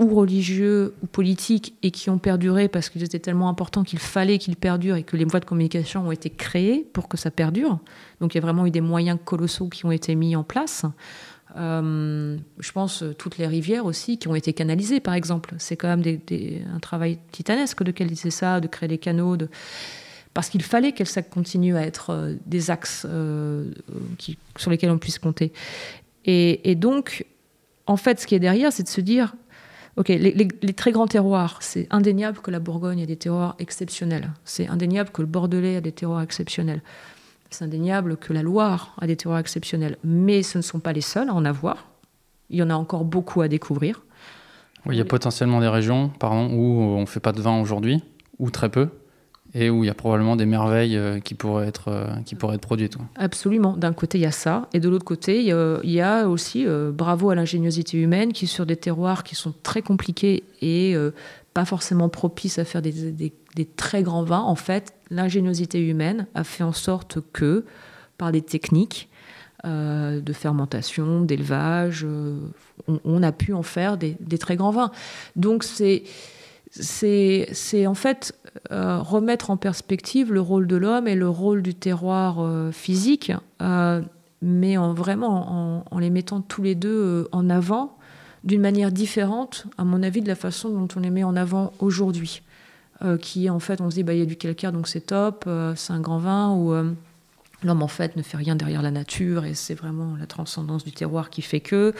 ou 0.00 0.14
religieux 0.14 0.94
ou 1.02 1.06
politiques 1.06 1.74
et 1.82 1.90
qui 1.90 2.10
ont 2.10 2.18
perduré 2.18 2.68
parce 2.68 2.88
qu'ils 2.88 3.04
étaient 3.04 3.20
tellement 3.20 3.48
importants 3.48 3.84
qu'il 3.84 4.00
fallait 4.00 4.38
qu'ils 4.38 4.56
perdurent 4.56 4.96
et 4.96 5.04
que 5.04 5.16
les 5.16 5.24
voies 5.24 5.40
de 5.40 5.44
communication 5.44 6.08
ont 6.08 6.12
été 6.12 6.30
créées 6.30 6.86
pour 6.92 7.08
que 7.08 7.16
ça 7.16 7.30
perdure. 7.30 7.78
Donc 8.20 8.34
il 8.34 8.38
y 8.38 8.40
a 8.40 8.42
vraiment 8.42 8.66
eu 8.66 8.70
des 8.70 8.80
moyens 8.80 9.18
colossaux 9.24 9.68
qui 9.68 9.86
ont 9.86 9.92
été 9.92 10.14
mis 10.16 10.34
en 10.34 10.42
place. 10.42 10.84
Euh, 11.56 12.36
je 12.58 12.72
pense 12.72 13.02
euh, 13.02 13.14
toutes 13.14 13.38
les 13.38 13.46
rivières 13.46 13.86
aussi 13.86 14.18
qui 14.18 14.28
ont 14.28 14.34
été 14.34 14.52
canalisées, 14.52 15.00
par 15.00 15.14
exemple. 15.14 15.54
C'est 15.58 15.76
quand 15.76 15.96
même 15.96 16.18
un 16.74 16.80
travail 16.80 17.18
titanesque 17.30 17.82
de 17.82 17.92
canaliser 17.92 18.30
ça, 18.30 18.60
de 18.60 18.66
créer 18.66 18.88
des 18.88 18.98
canaux, 18.98 19.36
parce 20.32 20.48
qu'il 20.48 20.62
fallait 20.62 20.92
que 20.92 21.04
ça 21.04 21.22
continue 21.22 21.76
à 21.76 21.82
être 21.82 22.10
euh, 22.10 22.34
des 22.46 22.70
axes 22.70 23.06
sur 24.56 24.70
lesquels 24.70 24.90
on 24.90 24.98
puisse 24.98 25.18
compter. 25.18 25.52
Et, 26.26 26.74
donc, 26.74 27.26
en 27.86 27.98
fait, 27.98 28.18
ce 28.18 28.26
qui 28.26 28.34
est 28.34 28.40
derrière, 28.40 28.72
c'est 28.72 28.82
de 28.82 28.88
se 28.88 29.02
dire, 29.02 29.34
ok, 29.96 30.08
les, 30.08 30.32
les 30.32 30.72
très 30.72 30.92
grands 30.92 31.06
terroirs, 31.06 31.58
c'est 31.60 31.86
indéniable 31.90 32.38
que 32.38 32.50
la 32.50 32.58
Bourgogne 32.58 33.02
a 33.02 33.06
des 33.06 33.16
terroirs 33.16 33.56
exceptionnels. 33.58 34.30
C'est 34.44 34.68
indéniable 34.68 35.10
que 35.10 35.22
le 35.22 35.26
Bordelais 35.26 35.76
a 35.76 35.80
des 35.80 35.92
terroirs 35.92 36.22
exceptionnels. 36.22 36.82
C'est 37.50 37.64
indéniable 37.64 38.16
que 38.16 38.32
la 38.32 38.42
Loire 38.42 38.96
a 39.00 39.06
des 39.06 39.16
terroirs 39.16 39.38
exceptionnels, 39.38 39.96
mais 40.02 40.42
ce 40.42 40.58
ne 40.58 40.62
sont 40.62 40.80
pas 40.80 40.92
les 40.92 41.00
seuls 41.00 41.28
à 41.28 41.34
en 41.34 41.44
avoir. 41.44 41.86
Il 42.50 42.58
y 42.58 42.62
en 42.62 42.70
a 42.70 42.74
encore 42.74 43.04
beaucoup 43.04 43.42
à 43.42 43.48
découvrir. 43.48 44.02
il 44.90 44.96
y 44.96 45.00
a 45.00 45.04
potentiellement 45.04 45.60
des 45.60 45.68
régions 45.68 46.10
pardon, 46.18 46.52
où 46.52 46.96
on 46.96 47.00
ne 47.00 47.06
fait 47.06 47.20
pas 47.20 47.32
de 47.32 47.40
vin 47.40 47.60
aujourd'hui, 47.60 48.02
ou 48.38 48.50
très 48.50 48.68
peu, 48.68 48.88
et 49.54 49.70
où 49.70 49.84
il 49.84 49.86
y 49.86 49.90
a 49.90 49.94
probablement 49.94 50.34
des 50.34 50.46
merveilles 50.46 50.96
euh, 50.96 51.20
qui 51.20 51.34
pourraient 51.34 51.68
être, 51.68 51.88
euh, 51.88 52.06
qui 52.26 52.34
pourraient 52.34 52.56
être 52.56 52.60
produites. 52.60 52.96
Absolument. 53.14 53.76
D'un 53.76 53.92
côté, 53.92 54.18
il 54.18 54.22
y 54.22 54.26
a 54.26 54.32
ça, 54.32 54.68
et 54.72 54.80
de 54.80 54.88
l'autre 54.88 55.04
côté, 55.04 55.40
il 55.40 55.90
y 55.90 56.00
a, 56.00 56.28
aussi 56.28 56.66
euh, 56.66 56.90
bravo 56.90 57.30
à 57.30 57.34
l'ingéniosité 57.34 57.98
humaine 57.98 58.32
qui, 58.32 58.46
sur 58.46 58.66
des 58.66 58.76
terroirs 58.76 59.22
qui 59.22 59.36
sont 59.36 59.54
très 59.62 59.82
compliqués 59.82 60.42
et 60.60 60.96
pas 61.52 61.64
forcément 61.64 62.08
propices 62.08 62.58
à 62.58 62.64
faire 62.64 62.82
des, 62.82 62.92
des 63.12 63.64
très 63.64 64.02
grands 64.02 64.24
vins, 64.24 64.40
en 64.40 64.56
fait, 64.56 64.94
l'ingéniosité 65.10 65.80
humaine 65.80 66.26
a 66.34 66.42
fait 66.42 66.64
en 66.64 66.72
sorte 66.72 67.18
que, 67.32 67.64
par 68.18 68.32
des 68.32 68.42
techniques 68.42 69.08
de 69.64 70.32
fermentation, 70.32 71.22
d'élevage, 71.22 72.06
on, 72.88 73.22
a 73.22 73.32
pu 73.32 73.52
en 73.52 73.62
faire 73.62 73.96
des, 73.96 74.16
très 74.38 74.56
grands 74.56 74.72
vins. 74.72 74.90
Donc 75.36 75.64
c'est 75.64 76.02
c'est 76.80 77.86
en 77.86 77.94
fait 77.94 78.34
euh, 78.72 78.98
remettre 78.98 79.50
en 79.50 79.56
perspective 79.56 80.32
le 80.32 80.40
rôle 80.40 80.66
de 80.66 80.76
l'homme 80.76 81.06
et 81.06 81.14
le 81.14 81.28
rôle 81.28 81.62
du 81.62 81.74
terroir 81.74 82.40
euh, 82.40 82.72
physique, 82.72 83.32
euh, 83.62 84.00
mais 84.42 84.76
en 84.76 84.92
vraiment 84.92 85.84
en, 85.90 85.98
les 85.98 86.10
mettant 86.10 86.40
tous 86.40 86.62
les 86.62 86.74
deux 86.74 87.28
en 87.32 87.48
avant 87.48 87.96
d'une 88.42 88.60
manière 88.60 88.92
différente, 88.92 89.66
à 89.78 89.84
mon 89.84 90.02
avis, 90.02 90.20
de 90.20 90.28
la 90.28 90.34
façon 90.34 90.68
dont 90.68 90.88
on 90.96 91.00
les 91.00 91.10
met 91.10 91.24
en 91.24 91.34
avant 91.34 91.72
aujourd'hui. 91.78 92.42
qui 93.20 93.48
en 93.48 93.58
fait, 93.58 93.80
on 93.80 93.88
se 93.90 93.94
dit, 93.96 94.02
bah, 94.02 94.12
il 94.12 94.18
y 94.18 94.22
a 94.22 94.26
du 94.26 94.36
calcaire, 94.36 94.70
donc 94.70 94.86
c'est 94.86 95.00
top, 95.00 95.48
c'est 95.76 95.92
un 95.94 96.00
grand 96.00 96.18
vin, 96.18 96.50
ou 96.54 96.74
l'homme 97.62 97.82
en 97.82 97.88
fait 97.88 98.16
ne 98.16 98.22
fait 98.22 98.36
rien 98.36 98.54
derrière 98.54 98.82
la 98.82 98.90
nature, 98.90 99.46
et 99.46 99.54
c'est 99.54 99.74
vraiment 99.74 100.14
la 100.18 100.26
transcendance 100.26 100.84
du 100.84 100.92
terroir 100.92 101.30
qui 101.30 101.40
fait 101.40 101.60
que 101.60 101.94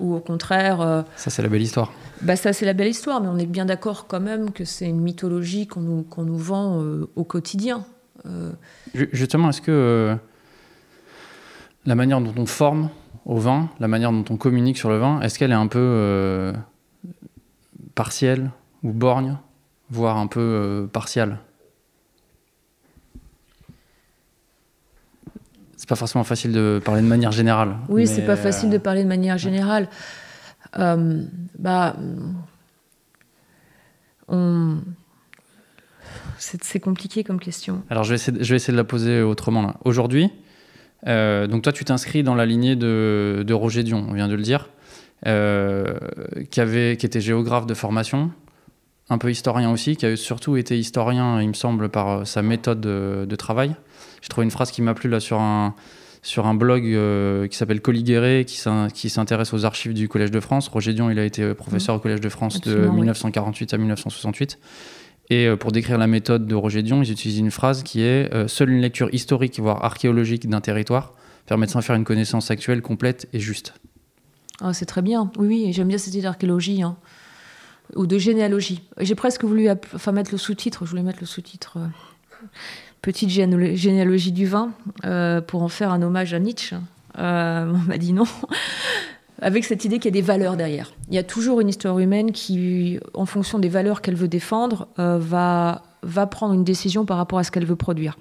ou 0.00 0.14
au 0.14 0.20
contraire. 0.20 0.80
Euh, 0.80 1.02
ça, 1.16 1.30
c'est 1.30 1.42
la 1.42 1.48
belle 1.48 1.62
histoire. 1.62 1.92
Bah, 2.20 2.36
ça, 2.36 2.52
c'est 2.52 2.66
la 2.66 2.72
belle 2.72 2.88
histoire, 2.88 3.20
mais 3.20 3.28
on 3.28 3.38
est 3.38 3.46
bien 3.46 3.64
d'accord 3.64 4.06
quand 4.06 4.20
même 4.20 4.52
que 4.52 4.64
c'est 4.64 4.86
une 4.86 5.00
mythologie 5.00 5.66
qu'on 5.66 5.80
nous, 5.80 6.02
qu'on 6.02 6.22
nous 6.22 6.36
vend 6.36 6.80
euh, 6.80 7.08
au 7.16 7.24
quotidien. 7.24 7.84
Euh, 8.26 8.52
justement, 8.94 9.48
est-ce 9.48 9.60
que 9.60 10.16
la 11.84 11.94
manière 11.94 12.20
dont 12.20 12.34
on 12.36 12.46
forme 12.46 12.90
au 13.24 13.36
vin, 13.36 13.68
la 13.80 13.88
manière 13.88 14.12
dont 14.12 14.24
on 14.30 14.36
communique 14.36 14.78
sur 14.78 14.90
le 14.90 14.98
vin, 14.98 15.20
est-ce 15.20 15.38
qu'elle 15.38 15.50
est 15.50 15.54
un 15.54 15.66
peu 15.66 16.52
partielle 17.94 18.50
ou 18.84 18.92
borgne, 18.92 19.38
voire 19.90 20.18
un 20.18 20.28
peu 20.28 20.88
partiale? 20.92 21.38
Pas 25.92 25.96
forcément 25.96 26.24
facile 26.24 26.52
de 26.52 26.80
parler 26.82 27.02
de 27.02 27.06
manière 27.06 27.32
générale. 27.32 27.76
Oui, 27.90 28.06
c'est 28.06 28.24
pas 28.24 28.36
facile 28.36 28.70
de 28.70 28.78
parler 28.78 29.02
de 29.02 29.08
manière 29.08 29.36
générale. 29.36 29.88
Euh, 30.78 31.22
bah, 31.58 31.96
on... 34.26 34.78
c'est 36.38 36.80
compliqué 36.80 37.24
comme 37.24 37.38
question. 37.38 37.82
Alors, 37.90 38.04
je 38.04 38.08
vais 38.08 38.14
essayer, 38.14 38.42
je 38.42 38.48
vais 38.48 38.56
essayer 38.56 38.72
de 38.72 38.78
la 38.78 38.84
poser 38.84 39.20
autrement. 39.20 39.74
Aujourd'hui, 39.84 40.30
euh, 41.06 41.46
donc 41.46 41.60
toi, 41.60 41.74
tu 41.74 41.84
t'inscris 41.84 42.22
dans 42.22 42.34
la 42.34 42.46
lignée 42.46 42.74
de, 42.74 43.44
de, 43.46 43.52
Roger 43.52 43.82
Dion, 43.82 44.06
on 44.08 44.14
vient 44.14 44.28
de 44.28 44.34
le 44.34 44.42
dire, 44.42 44.70
euh, 45.26 45.92
qui, 46.50 46.62
avait, 46.62 46.96
qui 46.96 47.04
était 47.04 47.20
géographe 47.20 47.66
de 47.66 47.74
formation, 47.74 48.30
un 49.12 49.18
peu 49.18 49.30
historien 49.30 49.70
aussi, 49.70 49.96
qui 49.96 50.06
a 50.06 50.16
surtout 50.16 50.56
été 50.56 50.78
historien, 50.78 51.40
il 51.40 51.48
me 51.48 51.54
semble, 51.54 51.88
par 51.88 52.26
sa 52.26 52.42
méthode 52.42 52.80
de, 52.80 53.26
de 53.28 53.36
travail. 53.36 53.74
J'ai 54.20 54.28
trouvé 54.28 54.44
une 54.44 54.50
phrase 54.50 54.70
qui 54.70 54.82
m'a 54.82 54.94
plu 54.94 55.10
là 55.10 55.20
sur 55.20 55.40
un, 55.40 55.74
sur 56.22 56.46
un 56.46 56.54
blog 56.54 56.84
euh, 56.86 57.48
qui 57.48 57.56
s'appelle 57.56 57.80
Coliguéré, 57.80 58.44
qui 58.46 59.10
s'intéresse 59.10 59.52
aux 59.52 59.64
archives 59.64 59.92
du 59.92 60.08
Collège 60.08 60.30
de 60.30 60.40
France. 60.40 60.68
Roger 60.68 60.94
Dion, 60.94 61.10
il 61.10 61.18
a 61.18 61.24
été 61.24 61.54
professeur 61.54 61.94
mmh. 61.94 61.98
au 61.98 62.00
Collège 62.00 62.20
de 62.20 62.28
France 62.28 62.60
de 62.60 62.86
1948 62.88 63.74
à 63.74 63.78
1968. 63.78 64.58
Et 65.30 65.46
euh, 65.46 65.56
pour 65.56 65.72
décrire 65.72 65.98
la 65.98 66.06
méthode 66.06 66.46
de 66.46 66.54
Roger 66.54 66.82
Dion, 66.82 67.02
ils 67.02 67.10
utilisent 67.10 67.38
une 67.38 67.50
phrase 67.50 67.82
qui 67.82 68.02
est 68.02 68.32
euh, 68.32 68.48
Seule 68.48 68.70
une 68.70 68.80
lecture 68.80 69.08
historique, 69.12 69.58
voire 69.58 69.84
archéologique 69.84 70.48
d'un 70.48 70.60
territoire 70.60 71.14
permet 71.46 71.66
de 71.66 71.72
s'en 71.72 71.82
faire 71.82 71.96
une 71.96 72.04
connaissance 72.04 72.50
actuelle, 72.50 72.82
complète 72.82 73.28
et 73.32 73.40
juste. 73.40 73.74
Ah, 74.60 74.72
c'est 74.72 74.86
très 74.86 75.02
bien. 75.02 75.30
Oui, 75.38 75.46
oui, 75.48 75.72
j'aime 75.72 75.88
bien 75.88 75.98
cette 75.98 76.14
idée 76.14 76.22
d'archéologie 76.22 76.82
hein. 76.82 76.96
Ou 77.96 78.06
de 78.06 78.18
généalogie. 78.18 78.82
J'ai 78.98 79.14
presque 79.14 79.44
voulu 79.44 79.68
enfin, 79.70 80.12
mettre 80.12 80.30
le 80.32 80.38
sous-titre, 80.38 80.84
je 80.84 80.90
voulais 80.90 81.02
mettre 81.02 81.20
le 81.20 81.26
sous-titre 81.26 81.78
petite 83.02 83.30
généalogie 83.30 84.32
du 84.32 84.46
vin 84.46 84.70
euh, 85.04 85.40
pour 85.40 85.62
en 85.62 85.68
faire 85.68 85.90
un 85.90 86.00
hommage 86.02 86.32
à 86.32 86.38
Nietzsche. 86.38 86.76
Euh, 87.18 87.72
on 87.74 87.88
m'a 87.88 87.98
dit 87.98 88.12
non. 88.12 88.24
Avec 89.42 89.64
cette 89.64 89.84
idée 89.84 89.98
qu'il 89.98 90.06
y 90.06 90.08
a 90.08 90.20
des 90.20 90.22
valeurs 90.22 90.56
derrière. 90.56 90.92
Il 91.08 91.14
y 91.14 91.18
a 91.18 91.24
toujours 91.24 91.60
une 91.60 91.68
histoire 91.68 91.98
humaine 91.98 92.30
qui, 92.30 93.00
en 93.12 93.26
fonction 93.26 93.58
des 93.58 93.68
valeurs 93.68 94.00
qu'elle 94.00 94.14
veut 94.14 94.28
défendre, 94.28 94.86
euh, 95.00 95.18
va, 95.18 95.82
va 96.04 96.28
prendre 96.28 96.54
une 96.54 96.62
décision 96.62 97.04
par 97.04 97.16
rapport 97.16 97.40
à 97.40 97.44
ce 97.44 97.50
qu'elle 97.50 97.66
veut 97.66 97.76
produire. 97.76 98.16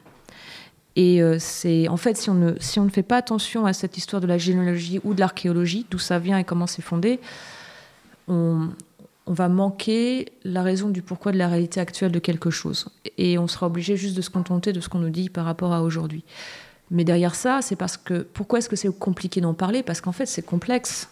Et 0.98 1.22
c'est 1.40 1.88
en 1.88 1.96
fait, 1.96 2.18
si 2.18 2.30
on, 2.30 2.34
ne, 2.34 2.52
si 2.60 2.78
on 2.78 2.84
ne 2.84 2.90
fait 2.90 3.02
pas 3.02 3.16
attention 3.16 3.66
à 3.66 3.72
cette 3.72 3.96
histoire 3.96 4.22
de 4.22 4.28
la 4.28 4.38
généalogie 4.38 5.00
ou 5.06 5.14
de 5.14 5.22
l'archéologie, 5.22 5.86
d'où 5.90 6.00
ça 6.00 6.20
vient 6.20 6.38
et 6.38 6.44
comment 6.44 6.68
c'est 6.68 6.82
fondé, 6.82 7.22
on, 8.28 8.68
on 9.28 9.34
va 9.34 9.50
manquer 9.50 10.30
la 10.44 10.64
raison 10.64 10.90
du 10.90 11.02
pourquoi 11.02 11.32
de 11.32 11.38
la 11.38 11.48
réalité 11.48 11.80
actuelle 11.80 12.12
de 12.12 12.20
quelque 12.20 12.50
chose. 12.50 12.90
Et 13.18 13.38
on 13.38 13.48
sera 13.48 13.68
obligé 13.68 13.96
juste 13.96 14.16
de 14.16 14.22
se 14.22 14.30
contenter 14.30 14.74
de 14.74 14.80
ce 14.80 14.90
qu'on 14.90 15.00
nous 15.00 15.10
dit 15.10 15.30
par 15.30 15.46
rapport 15.46 15.74
à 15.74 15.84
aujourd'hui. 15.84 16.24
Mais 16.90 17.04
derrière 17.04 17.36
ça, 17.36 17.62
c'est 17.62 17.76
parce 17.76 17.98
que. 17.98 18.28
Pourquoi 18.34 18.60
est-ce 18.60 18.70
que 18.70 18.76
c'est 18.76 18.94
compliqué 18.98 19.40
d'en 19.40 19.54
parler? 19.54 19.84
Parce 19.84 20.02
qu'en 20.02 20.12
fait, 20.12 20.26
c'est 20.26 20.46
complexe. 20.46 21.10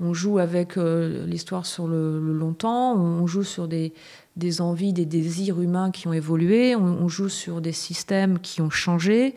On 0.00 0.14
joue 0.14 0.38
avec 0.38 0.78
euh, 0.78 1.26
l'histoire 1.26 1.66
sur 1.66 1.86
le, 1.86 2.18
longtemps, 2.18 2.96
on 2.96 3.26
joue 3.26 3.44
sur 3.44 3.68
des, 3.68 3.92
envies, 4.60 4.92
des 4.92 5.04
désirs 5.04 5.60
humains 5.60 5.90
qui 5.90 6.08
ont 6.08 6.12
évolué, 6.12 6.74
on, 6.74 7.08
joue 7.08 7.28
sur 7.28 7.60
des 7.60 7.72
systèmes 7.72 8.38
qui 8.38 8.62
ont 8.62 8.70
changé, 8.70 9.34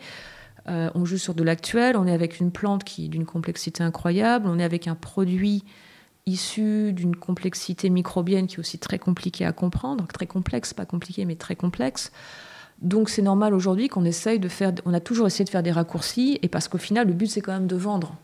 euh, 0.66 0.90
on 0.94 1.04
joue 1.04 1.18
sur 1.18 1.34
de 1.34 1.44
l'actuel, 1.44 1.96
on 1.96 2.06
est 2.06 2.12
avec 2.12 2.40
une 2.40 2.50
plante 2.50 2.82
qui 2.82 3.04
est 3.04 3.08
d'une 3.08 3.26
complexité 3.26 3.84
incroyable, 3.84 4.48
on 4.48 4.58
est 4.58 4.64
avec 4.64 4.88
un 4.88 4.94
produit 4.94 5.62
issu 6.26 6.92
d'une 6.92 7.14
complexité 7.14 7.88
microbienne 7.88 8.48
qui 8.48 8.56
est 8.56 8.58
aussi 8.58 8.78
très 8.78 8.98
compliquée 8.98 9.44
à 9.44 9.52
comprendre, 9.52 10.06
très 10.08 10.26
complexe, 10.26 10.74
pas 10.74 10.84
compliqué, 10.84 11.24
mais 11.24 11.36
très 11.36 11.54
complexe. 11.54 12.10
Donc 12.82 13.08
c'est 13.08 13.22
normal 13.22 13.54
aujourd'hui 13.54 13.88
qu'on 13.88 14.04
essaye 14.04 14.40
de 14.40 14.48
faire, 14.48 14.72
on 14.84 14.92
a 14.92 15.00
toujours 15.00 15.28
essayé 15.28 15.44
de 15.44 15.50
faire 15.50 15.62
des 15.62 15.70
raccourcis, 15.70 16.38
et 16.42 16.48
parce 16.48 16.66
qu'au 16.68 16.78
final, 16.78 17.06
le 17.06 17.12
but 17.12 17.28
c'est 17.28 17.40
quand 17.40 17.52
même 17.52 17.68
de 17.68 17.76
vendre. 17.76 18.16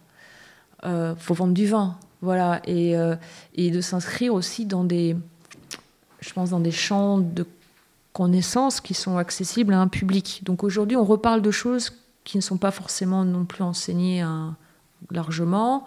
Il 0.83 0.89
euh, 0.89 1.15
faut 1.15 1.33
vendre 1.33 1.55
du 1.55 1.67
vin, 1.67 1.97
voilà, 2.23 2.61
et, 2.67 2.97
euh, 2.97 3.15
et 3.55 3.71
de 3.71 3.81
s'inscrire 3.81 4.35
aussi 4.35 4.67
dans 4.67 4.83
des, 4.83 5.17
je 6.21 6.33
pense, 6.33 6.51
dans 6.51 6.61
des 6.61 6.73
champs 6.73 7.19
de 7.19 7.47
connaissances 8.13 8.81
qui 8.81 8.95
sont 8.95 9.17
accessibles 9.17 9.73
à 9.73 9.81
un 9.81 9.89
public. 9.89 10.43
Donc 10.43 10.65
aujourd'hui, 10.65 10.97
on 10.97 11.05
reparle 11.05 11.41
de 11.41 11.51
choses 11.53 11.93
qui 12.25 12.37
ne 12.37 12.43
sont 12.43 12.59
pas 12.59 12.73
forcément 12.73 13.25
non 13.25 13.45
plus 13.45 13.63
enseignées 13.63 14.21
hein, 14.21 14.57
largement. 15.11 15.87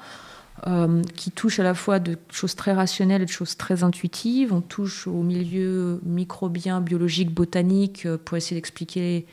Euh, 0.67 1.01
qui 1.17 1.31
touche 1.31 1.59
à 1.59 1.63
la 1.63 1.73
fois 1.73 1.99
de 1.99 2.17
choses 2.31 2.55
très 2.55 2.71
rationnelles 2.71 3.21
et 3.21 3.25
de 3.25 3.29
choses 3.29 3.57
très 3.57 3.83
intuitives. 3.83 4.53
On 4.53 4.61
touche 4.61 5.05
au 5.05 5.21
milieu 5.21 5.99
microbien, 6.05 6.79
biologique, 6.79 7.29
botanique, 7.33 8.05
euh, 8.05 8.17
pour 8.17 8.37
essayer 8.37 8.55
d'expliquer 8.55 9.25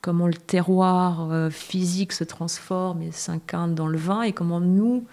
comment 0.00 0.26
le 0.26 0.32
terroir 0.32 1.30
euh, 1.30 1.50
physique 1.50 2.14
se 2.14 2.24
transforme 2.24 3.02
et 3.02 3.12
s'incarne 3.12 3.74
dans 3.74 3.86
le 3.86 3.98
vin 3.98 4.22
et 4.22 4.32
comment 4.32 4.60
nous, 4.60 5.04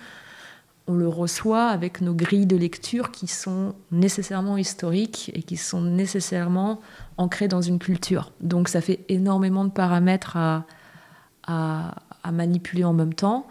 on 0.87 0.93
le 0.93 1.09
reçoit 1.09 1.67
avec 1.67 1.99
nos 1.99 2.13
grilles 2.13 2.47
de 2.47 2.55
lecture 2.55 3.11
qui 3.11 3.27
sont 3.27 3.75
nécessairement 3.91 4.57
historiques 4.57 5.29
et 5.35 5.43
qui 5.43 5.57
sont 5.57 5.81
nécessairement 5.81 6.79
ancrées 7.17 7.49
dans 7.49 7.61
une 7.61 7.79
culture. 7.79 8.31
Donc 8.39 8.69
ça 8.69 8.79
fait 8.79 9.01
énormément 9.09 9.65
de 9.65 9.71
paramètres 9.71 10.37
à, 10.37 10.65
à 11.43 12.31
manipuler 12.31 12.85
en 12.85 12.93
même 12.93 13.13
temps. 13.13 13.45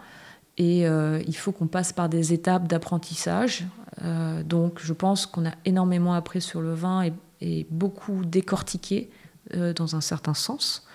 Et 0.59 0.85
euh, 0.85 1.21
il 1.25 1.35
faut 1.35 1.53
qu'on 1.53 1.67
passe 1.67 1.93
par 1.93 2.09
des 2.09 2.33
étapes 2.33 2.67
d'apprentissage. 2.67 3.65
Euh, 4.03 4.43
donc 4.43 4.79
je 4.81 4.93
pense 4.93 5.25
qu'on 5.25 5.45
a 5.45 5.53
énormément 5.65 6.13
appris 6.13 6.41
sur 6.41 6.61
le 6.61 6.73
vin 6.73 7.09
et, 7.41 7.65
beaucoup 7.71 8.25
décortiqué 8.25 9.09
euh, 9.55 9.73
dans 9.73 9.95
un 9.95 10.01
certain 10.01 10.33
sens. 10.33 10.85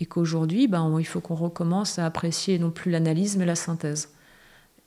Et 0.00 0.06
qu'aujourd'hui, 0.06 0.66
ben, 0.66 0.96
il 0.98 1.04
faut 1.04 1.20
qu'on 1.20 1.34
recommence 1.34 1.98
à 1.98 2.06
apprécier 2.06 2.58
non 2.58 2.70
plus 2.70 2.90
l'analyse, 2.90 3.36
mais 3.36 3.44
la 3.44 3.54
synthèse. 3.54 4.08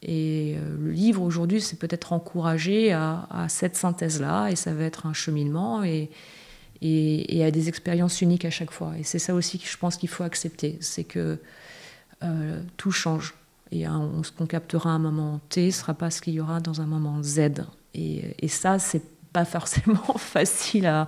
Et 0.02 0.58
le 0.80 0.92
livre 0.92 1.22
aujourd'hui, 1.22 1.62
c'est 1.62 1.78
peut-être 1.80 2.12
encouragé 2.12 2.92
à, 2.92 3.46
cette 3.48 3.76
synthèse-là, 3.78 4.50
et 4.50 4.56
ça 4.56 4.74
va 4.74 4.84
être 4.84 5.06
un 5.06 5.14
cheminement 5.14 5.84
et, 5.84 6.10
et, 6.82 7.46
à 7.46 7.50
des 7.50 7.70
expériences 7.70 8.22
uniques 8.22 8.46
à 8.46 8.50
chaque 8.50 8.72
fois. 8.72 8.94
Et 9.00 9.04
c'est 9.04 9.20
ça 9.20 9.34
aussi 9.34 9.58
que 9.58 9.68
je 9.68 9.78
pense 9.78 9.96
qu'il 9.96 10.10
faut 10.10 10.24
accepter, 10.24 10.78
c'est 10.82 11.06
que 11.06 11.40
tout 12.76 12.92
change. 12.92 13.36
Et 13.72 13.88
on, 13.88 14.24
ce 14.24 14.32
qu'on 14.32 14.46
captera 14.46 14.92
à 14.92 14.94
un 14.94 15.00
moment 15.00 15.40
T 15.50 15.66
ne 15.66 15.72
sera 15.72 15.94
pas 15.94 16.12
ce 16.12 16.22
qu'il 16.22 16.34
y 16.34 16.40
aura 16.40 16.60
dans 16.60 16.82
un 16.82 16.86
moment 16.86 17.22
Z. 17.24 17.66
Et, 17.94 18.36
et 18.40 18.48
ça, 18.48 18.80
c'est 18.80 19.04
pas 19.34 19.46
forcément 19.46 20.18
facile 20.18 20.86
à, 20.86 21.08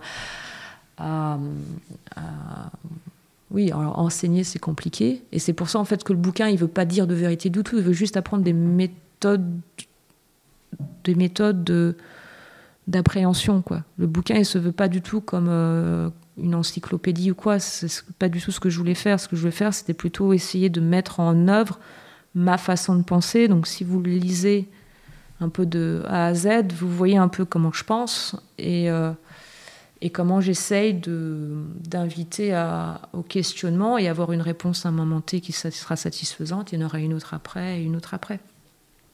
oui, 3.51 3.71
alors 3.71 3.99
enseigner, 3.99 4.43
c'est 4.43 4.59
compliqué. 4.59 5.23
Et 5.31 5.39
c'est 5.39 5.53
pour 5.53 5.69
ça, 5.69 5.79
en 5.79 5.85
fait, 5.85 6.03
que 6.03 6.11
le 6.11 6.19
bouquin, 6.19 6.47
il 6.49 6.57
veut 6.57 6.67
pas 6.67 6.85
dire 6.85 7.07
de 7.07 7.13
vérité 7.13 7.49
du 7.49 7.63
tout. 7.63 7.77
Il 7.77 7.83
veut 7.83 7.93
juste 7.93 8.17
apprendre 8.17 8.43
des 8.43 8.53
méthodes, 8.53 9.47
des 11.03 11.15
méthodes 11.15 11.63
de, 11.63 11.95
d'appréhension, 12.87 13.61
quoi. 13.61 13.83
Le 13.97 14.07
bouquin, 14.07 14.35
il 14.35 14.45
se 14.45 14.57
veut 14.57 14.73
pas 14.73 14.89
du 14.89 15.01
tout 15.01 15.21
comme 15.21 15.47
euh, 15.49 16.09
une 16.37 16.55
encyclopédie 16.55 17.31
ou 17.31 17.35
quoi. 17.35 17.59
C'est 17.59 18.03
pas 18.19 18.27
du 18.27 18.41
tout 18.41 18.51
ce 18.51 18.59
que 18.59 18.69
je 18.69 18.77
voulais 18.77 18.95
faire. 18.95 19.19
Ce 19.19 19.29
que 19.29 19.35
je 19.35 19.41
voulais 19.41 19.51
faire, 19.51 19.73
c'était 19.73 19.93
plutôt 19.93 20.33
essayer 20.33 20.69
de 20.69 20.81
mettre 20.81 21.21
en 21.21 21.47
œuvre 21.47 21.79
ma 22.37 22.57
façon 22.59 22.95
de 22.95 23.03
penser. 23.03 23.47
Donc 23.47 23.67
si 23.67 23.83
vous 23.83 23.99
le 23.99 24.11
lisez 24.11 24.69
un 25.41 25.49
peu 25.49 25.65
de 25.65 26.03
A 26.07 26.27
à 26.27 26.33
Z, 26.33 26.71
vous 26.77 26.89
voyez 26.89 27.17
un 27.17 27.27
peu 27.27 27.45
comment 27.45 27.71
je 27.73 27.83
pense 27.83 28.35
et, 28.59 28.89
euh, 28.89 29.11
comment 30.13 30.39
j'essaye 30.39 30.93
d'inviter 30.93 32.55
au 33.13 33.23
questionnement 33.23 33.97
et 33.97 34.07
avoir 34.07 34.31
une 34.31 34.41
réponse 34.41 34.85
à 34.85 34.89
un 34.89 34.91
moment 34.91 35.21
T 35.21 35.41
qui 35.41 35.51
sera 35.51 35.95
satisfaisante. 35.95 36.71
Il 36.71 36.79
y 36.79 36.83
en 36.83 36.85
aura 36.85 36.99
une 36.99 37.13
autre 37.13 37.33
après 37.33 37.79
et 37.79 37.83
une 37.83 37.95
autre 37.95 38.13
après. 38.13 38.39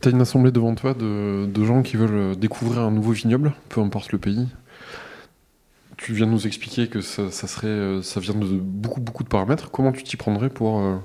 Tu 0.02 0.10
as 0.10 0.12
une 0.12 0.22
assemblée 0.22 0.52
devant 0.52 0.76
toi 0.76 0.94
de, 0.94 1.46
de, 1.46 1.64
gens 1.64 1.82
qui 1.82 1.96
veulent 1.96 2.36
découvrir 2.36 2.82
un 2.82 2.92
nouveau 2.92 3.14
vignoble, 3.14 3.54
peu 3.70 3.80
importe 3.80 4.12
le 4.12 4.18
pays. 4.18 4.50
tu 5.96 6.14
viens 6.14 6.28
de 6.28 6.32
nous 6.32 6.46
expliquer 6.46 6.90
que 6.90 7.00
ça, 7.00 7.32
serait, 7.32 7.68
euh, 7.68 8.02
ça 8.02 8.20
vient 8.20 8.36
de 8.36 8.46
beaucoup, 8.46 9.00
beaucoup 9.00 9.24
de 9.24 9.30
paramètres. 9.30 9.72
Comment 9.72 9.94
tu 9.94 10.04
t'y 10.04 10.18
prendrais 10.18 10.50
pour 10.50 10.80
euh, 10.80 10.98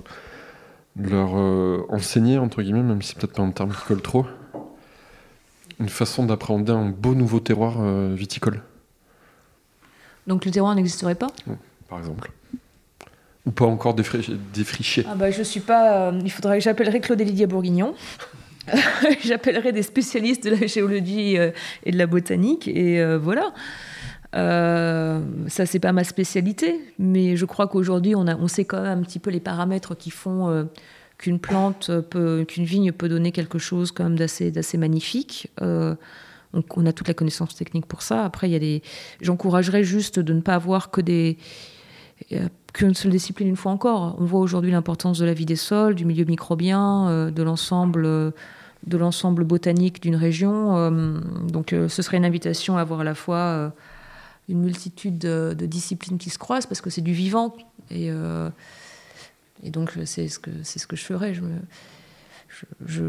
leur 0.99 1.37
euh, 1.37 1.87
enseigner, 1.89 2.39
entre 2.39 2.63
guillemets, 2.63 2.83
même 2.83 3.03
si 3.03 3.09
c'est 3.09 3.19
peut-être 3.19 3.35
pas 3.35 3.43
un 3.43 3.51
terme 3.51 3.71
qui 3.71 3.85
colle 3.87 4.03
trop, 4.03 4.27
une 5.81 5.89
façon 5.89 6.25
d'appréhender 6.25 6.73
un 6.73 6.89
beau 6.89 7.15
nouveau 7.15 7.41
terroir 7.41 7.81
viticole 8.15 8.63
Donc 10.27 10.45
le 10.45 10.51
terroir 10.51 10.75
n'existerait 10.75 11.15
pas? 11.15 11.29
Par 11.89 12.01
exemple. 12.01 12.33
Ou 13.47 13.53
pas 13.53 13.67
encore 13.67 13.95
défriché 13.95 15.07
ah 15.09 15.15
bah, 15.15 15.31
Je 15.31 15.43
suis 15.43 15.61
pas. 15.61 16.13
il 16.25 16.33
faudrait 16.33 16.59
que 16.59 16.65
j'appellerais 16.65 17.01
Claude 17.01 17.21
Lydia 17.21 17.47
Bourguignon. 17.47 17.95
J'appellerai 19.25 19.73
des 19.73 19.83
spécialistes 19.83 20.45
de 20.45 20.51
la 20.51 20.67
géologie 20.67 21.37
et 21.37 21.93
de 21.93 21.97
la 21.97 22.07
botanique, 22.07 22.69
et 22.69 23.17
voilà. 23.17 23.55
Euh, 24.35 25.21
ça, 25.47 25.67
c'est 25.67 25.79
pas 25.79 25.93
ma 25.93 26.05
spécialité, 26.05 26.81
mais 26.99 27.37
je 27.37 27.45
crois 27.45 27.67
qu'aujourd'hui, 27.67 28.15
on, 28.15 28.27
on 28.27 28.49
sait 28.49 28.65
quand 28.65 28.83
même 28.83 28.99
un 28.99 29.03
petit 29.03 29.19
peu 29.19 29.31
les 29.31 29.41
paramètres 29.41 29.97
qui 29.97 30.11
font 30.11 30.49
euh, 30.51 30.65
qu'une 31.17 31.39
plante, 31.39 31.91
qu'une 32.47 32.65
vigne 32.65 32.93
peut 32.93 33.09
donner 33.09 33.33
quelque 33.33 33.59
chose 33.59 33.91
quand 33.91 34.05
même 34.05 34.19
d'assez, 34.19 34.51
d'assez 34.51 34.77
magnifique. 34.77 35.51
Euh, 35.63 35.95
donc, 36.53 36.77
on 36.77 36.87
a 36.87 36.93
toute 36.93 37.09
la 37.09 37.15
connaissance 37.15 37.55
technique 37.55 37.87
pour 37.87 38.03
ça. 38.03 38.25
Après, 38.25 38.49
il 38.49 38.53
y 38.53 38.57
a 38.57 38.59
des. 38.59 38.83
J'encouragerais 39.21 39.85
juste 39.85 40.19
de 40.19 40.33
ne 40.33 40.41
pas 40.41 40.55
avoir 40.55 40.91
que 40.91 41.01
des 41.01 41.39
qu'une 42.73 42.95
seule 42.95 43.13
discipline 43.13 43.49
une 43.49 43.57
fois 43.57 43.71
encore. 43.71 44.17
On 44.19 44.25
voit 44.25 44.41
aujourd'hui 44.41 44.73
l'importance 44.73 45.19
de 45.19 45.25
la 45.25 45.35
vie 45.35 45.47
des 45.47 45.57
sols, 45.57 45.95
du 45.95 46.05
milieu 46.05 46.25
microbien, 46.25 47.31
de 47.31 47.43
l'ensemble 47.45 48.03
de 48.87 48.97
l'ensemble 48.97 49.45
botanique 49.45 50.03
d'une 50.03 50.17
région. 50.17 50.91
donc, 51.47 51.69
ce 51.71 52.03
serait 52.03 52.17
une 52.17 52.25
invitation 52.25 52.77
à 52.77 52.83
voir 52.83 53.01
à 53.01 53.05
la 53.05 53.15
fois 53.15 53.73
une 54.49 54.61
multitude 54.61 55.19
de, 55.19 55.55
disciplines 55.67 56.19
qui 56.19 56.31
se 56.31 56.39
croisent 56.39 56.67
parce 56.67 56.81
que 56.81 56.91
c'est 56.91 57.03
du 57.03 57.13
vivant. 57.13 57.55
Et, 57.91 58.11
euh, 58.11 58.51
et 59.63 59.71
donc, 59.71 59.93
c'est 60.05 60.29
ce, 60.29 60.39
que, 60.39 60.51
ce 60.63 60.87
que 60.87 60.97
je 60.97 61.05
ferais. 61.05 61.35
Je, 61.35 61.43
je, 62.87 63.03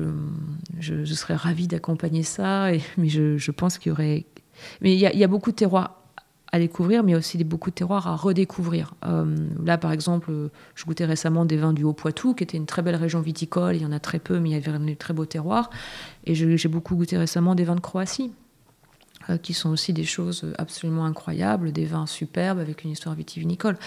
je, 0.79 1.13
serais 1.13 1.35
ravie 1.35 1.67
d'accompagner 1.67 2.23
ça, 2.23 2.69
mais 2.97 3.09
je, 3.09 3.51
pense 3.51 3.77
qu'il 3.77 3.89
y 3.89 3.93
aurait. 3.93 4.25
Mais 4.81 4.93
il 4.93 4.99
y, 4.99 5.23
a, 5.23 5.27
beaucoup 5.27 5.51
de 5.51 5.55
terroirs 5.55 5.95
à 6.51 6.59
découvrir, 6.59 7.03
mais 7.03 7.15
aussi 7.15 7.41
beaucoup 7.43 7.69
de 7.69 7.75
terroirs 7.75 8.07
à 8.07 8.15
redécouvrir. 8.15 8.95
Euh, 9.05 9.35
là, 9.63 9.77
par 9.77 9.91
exemple, 9.91 10.31
je 10.75 10.85
goûtais 10.85 11.05
récemment 11.05 11.45
des 11.45 11.57
vins 11.57 11.73
du 11.73 11.83
Haut-Poitou, 11.83 12.33
qui 12.33 12.43
était 12.43 12.57
une 12.57 12.65
très 12.65 12.81
belle 12.81 12.95
région 12.95 13.21
viticole. 13.21 13.75
Il 13.75 13.83
y 13.83 13.85
en 13.85 13.91
a 13.91 13.99
très 13.99 14.19
peu, 14.19 14.39
mais 14.39 14.49
il 14.49 14.53
y 14.53 14.55
avait 14.55 14.71
un 14.71 14.95
très 14.95 15.13
beau 15.13 15.25
terroir. 15.25 15.69
Et 16.25 16.35
j'ai 16.35 16.69
beaucoup 16.69 16.95
goûté 16.95 17.17
récemment 17.17 17.55
des 17.55 17.63
vins 17.63 17.75
de 17.75 17.79
Croatie. 17.79 18.33
Euh, 19.29 19.37
qui 19.37 19.53
sont 19.53 19.69
aussi 19.69 19.93
des 19.93 20.05
choses 20.05 20.45
absolument 20.57 21.05
incroyables, 21.05 21.71
des 21.71 21.85
vins 21.85 22.07
superbes 22.07 22.59
avec 22.59 22.83
une 22.83 22.91
histoire 22.91 23.15
vitivinicole. 23.15 23.77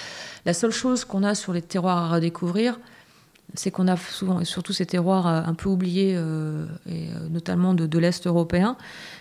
La 0.45 0.53
seule 0.55 0.71
chose 0.71 1.05
qu'on 1.05 1.23
a 1.23 1.35
sur 1.35 1.53
les 1.53 1.63
terroirs 1.63 1.97
à 1.99 2.09
redécouvrir, 2.09 2.79
c'est 3.55 3.71
qu'on 3.71 3.89
a 3.89 3.97
souvent, 3.97 4.41
et 4.41 4.45
surtout 4.45 4.73
ces 4.73 4.87
terroirs 4.87 5.27
euh, 5.27 5.43
un 5.45 5.55
peu 5.55 5.69
oubliés, 5.69 6.15
euh, 6.17 6.67
et 6.89 7.09
notamment 7.31 7.75
de, 7.75 7.99
l'Est 7.99 8.27
européen, 8.27 8.77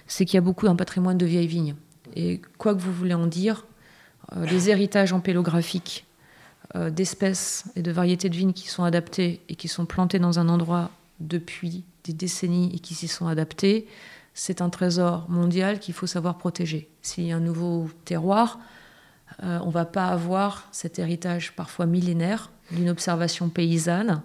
c'est 0.06 0.26
qu'il 0.26 0.36
y 0.36 0.38
a 0.38 0.42
beaucoup 0.42 0.66
d'un 0.66 0.76
patrimoine 0.76 1.18
de 1.18 1.26
vieilles 1.26 1.48
vignes. 1.48 1.76
Et 2.16 2.42
quoi 2.58 2.76
que 2.76 2.82
vous 2.82 2.94
voulez 2.94 3.14
en 3.14 3.28
dire, 3.28 3.66
les 4.36 4.70
héritages 4.70 5.14
empélographiques 5.14 6.06
d'espèces 6.76 7.66
et 7.76 7.82
de 7.82 7.92
variétés 7.92 8.30
de 8.30 8.36
vignes 8.36 8.54
qui 8.54 8.68
sont 8.68 8.84
adaptées 8.84 9.42
et 9.50 9.56
qui 9.56 9.68
sont 9.68 9.86
plantées 9.86 10.20
dans 10.20 10.40
un 10.40 10.50
endroit 10.50 10.92
depuis 11.20 11.84
des 12.04 12.14
décennies 12.14 12.72
et 12.74 12.80
qui 12.80 12.96
s'y 12.96 13.08
sont 13.08 13.28
adaptés, 13.28 13.88
c'est 14.34 14.62
un 14.62 14.70
trésor 14.70 15.30
mondial 15.30 15.80
qu'il 15.80 15.94
faut 15.94 16.08
savoir 16.08 16.38
protéger. 16.38 16.90
S'il 17.02 17.26
y 17.26 17.32
a 17.32 17.36
un 17.36 17.42
nouveau 17.42 17.90
terroir, 18.06 18.60
euh, 19.44 19.60
on 19.64 19.68
ne 19.68 19.72
va 19.72 19.86
pas 19.86 20.08
avoir 20.08 20.68
cet 20.72 21.00
héritage 21.00 21.54
parfois 21.56 21.86
millénaire 21.86 22.50
d'une 22.72 22.90
observation 22.90 23.50
paysanne 23.50 24.22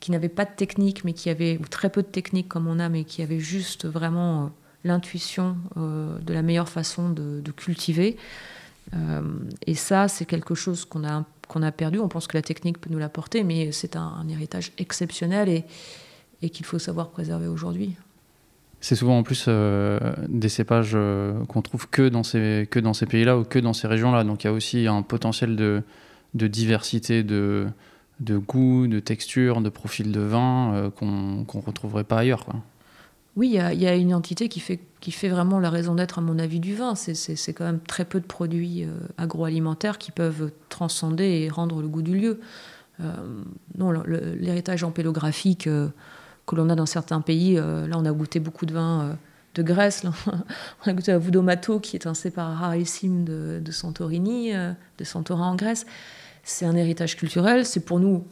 qui 0.00 0.10
n'avait 0.10 0.28
pas 0.28 0.44
de 0.44 0.50
technique, 0.50 1.04
mais 1.04 1.12
qui 1.12 1.30
avait, 1.30 1.58
ou 1.58 1.66
très 1.66 1.90
peu 1.90 2.02
de 2.02 2.08
technique 2.08 2.48
comme 2.48 2.66
on 2.66 2.78
a, 2.78 2.88
mais 2.88 3.04
qui 3.04 3.22
avait 3.22 3.40
juste 3.40 3.86
vraiment 3.86 4.44
euh, 4.44 4.46
l'intuition 4.84 5.56
euh, 5.76 6.18
de 6.18 6.32
la 6.32 6.42
meilleure 6.42 6.68
façon 6.68 7.10
de, 7.10 7.42
cultiver. 7.52 8.16
et 9.66 9.74
ça, 9.74 10.06
c'est 10.06 10.26
quelque 10.26 10.54
chose 10.54 10.84
qu'on 10.84 11.04
a, 11.04 11.72
perdu. 11.72 11.98
On 11.98 12.08
pense 12.08 12.26
que 12.26 12.36
la 12.36 12.42
technique 12.42 12.78
peut 12.80 12.90
nous 12.90 12.98
l'apporter, 12.98 13.42
mais 13.42 13.72
c'est 13.72 13.96
un, 13.96 14.26
héritage 14.28 14.72
exceptionnel 14.78 15.64
et 16.42 16.50
qu'il 16.50 16.66
faut 16.66 16.78
savoir 16.78 17.08
préserver 17.08 17.48
aujourd'hui. 17.48 17.96
C'est 18.80 18.94
souvent 18.94 19.18
en 19.18 19.22
plus 19.22 19.46
euh, 19.48 19.98
des 20.28 20.48
cépages 20.48 20.92
euh, 20.94 21.44
qu'on 21.46 21.62
trouve 21.62 21.88
que 21.88 22.08
dans 22.08 22.22
ces, 22.22 22.68
que 22.70 22.78
dans 22.78 22.92
ces 22.92 23.06
pays-là 23.06 23.38
ou 23.38 23.44
que 23.44 23.58
dans 23.58 23.72
ces 23.72 23.86
régions-là. 23.86 24.24
Donc 24.24 24.44
il 24.44 24.46
y 24.46 24.50
a 24.50 24.52
aussi 24.52 24.86
un 24.86 25.02
potentiel 25.02 25.56
de, 25.56 25.82
de 26.34 26.46
diversité 26.46 27.22
de, 27.22 27.66
de 28.20 28.36
goût, 28.36 28.86
de 28.86 29.00
texture, 29.00 29.60
de 29.60 29.70
profil 29.70 30.12
de 30.12 30.20
vin 30.20 30.74
euh, 30.74 30.90
qu'on 30.90 31.06
ne 31.06 31.66
retrouverait 31.66 32.04
pas 32.04 32.18
ailleurs. 32.18 32.46
Oui, 33.34 33.48
il 33.48 33.82
y, 33.82 33.86
a 33.86 33.94
une 33.94 34.14
entité 34.14 34.48
qui 34.48 34.60
fait, 34.60 34.80
qui 35.00 35.10
fait 35.10 35.28
vraiment 35.28 35.58
la 35.58 35.68
raison 35.68 35.94
d'être, 35.94 36.18
à 36.18 36.22
mon 36.22 36.38
avis, 36.38 36.58
du 36.58 36.74
vin. 36.74 36.94
C'est 36.94 37.52
quand 37.52 37.66
même 37.66 37.80
très 37.80 38.06
peu 38.06 38.18
de 38.18 38.24
produits 38.24 38.86
agroalimentaires 39.18 39.98
qui 39.98 40.10
peuvent 40.10 40.52
transcender 40.70 41.42
et 41.42 41.50
rendre 41.50 41.82
le 41.82 41.88
goût 41.88 42.00
du 42.00 42.16
lieu. 42.16 42.40
non, 43.76 43.92
l'héritage 43.92 44.84
empélographique 44.84 45.68
que 46.46 46.54
l'on 46.54 46.70
a 46.70 46.74
dans 46.74 46.86
certains 46.86 47.20
pays. 47.20 47.58
Euh, 47.58 47.86
là, 47.86 47.96
on 47.98 48.04
a 48.04 48.12
goûté 48.12 48.40
beaucoup 48.40 48.66
de 48.66 48.72
vins 48.72 49.02
euh, 49.02 49.12
de 49.54 49.62
Grèce. 49.62 50.04
on 50.86 50.90
a 50.90 50.92
goûté 50.92 51.12
à 51.12 51.18
Voudomato, 51.18 51.80
qui 51.80 51.96
est 51.96 52.06
un 52.06 52.14
rarissime 52.36 53.24
de, 53.24 53.60
de 53.62 53.72
Santorini, 53.72 54.54
euh, 54.54 54.72
de 54.98 55.04
Santorin 55.04 55.48
en 55.48 55.56
Grèce. 55.56 55.86
C'est 56.48 56.64
un 56.64 56.76
héritage 56.76 57.16
culturel. 57.16 57.66
C'est 57.66 57.84
pour 57.84 57.98
nous, 57.98 58.24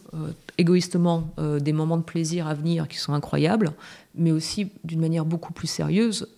égoïstement, 0.57 1.35
des 1.61 1.73
moments 1.73 1.97
de 1.97 2.05
plaisir 2.05 2.47
à 2.47 2.55
venir 2.55 2.87
qui 2.87 2.97
sont 2.97 3.13
incroyables, 3.13 3.73
mais 4.15 4.31
aussi 4.31 4.71
d'une 4.85 5.01
manière 5.01 5.25
beaucoup 5.25 5.53
plus 5.53 5.67
sérieuse. 5.67 6.29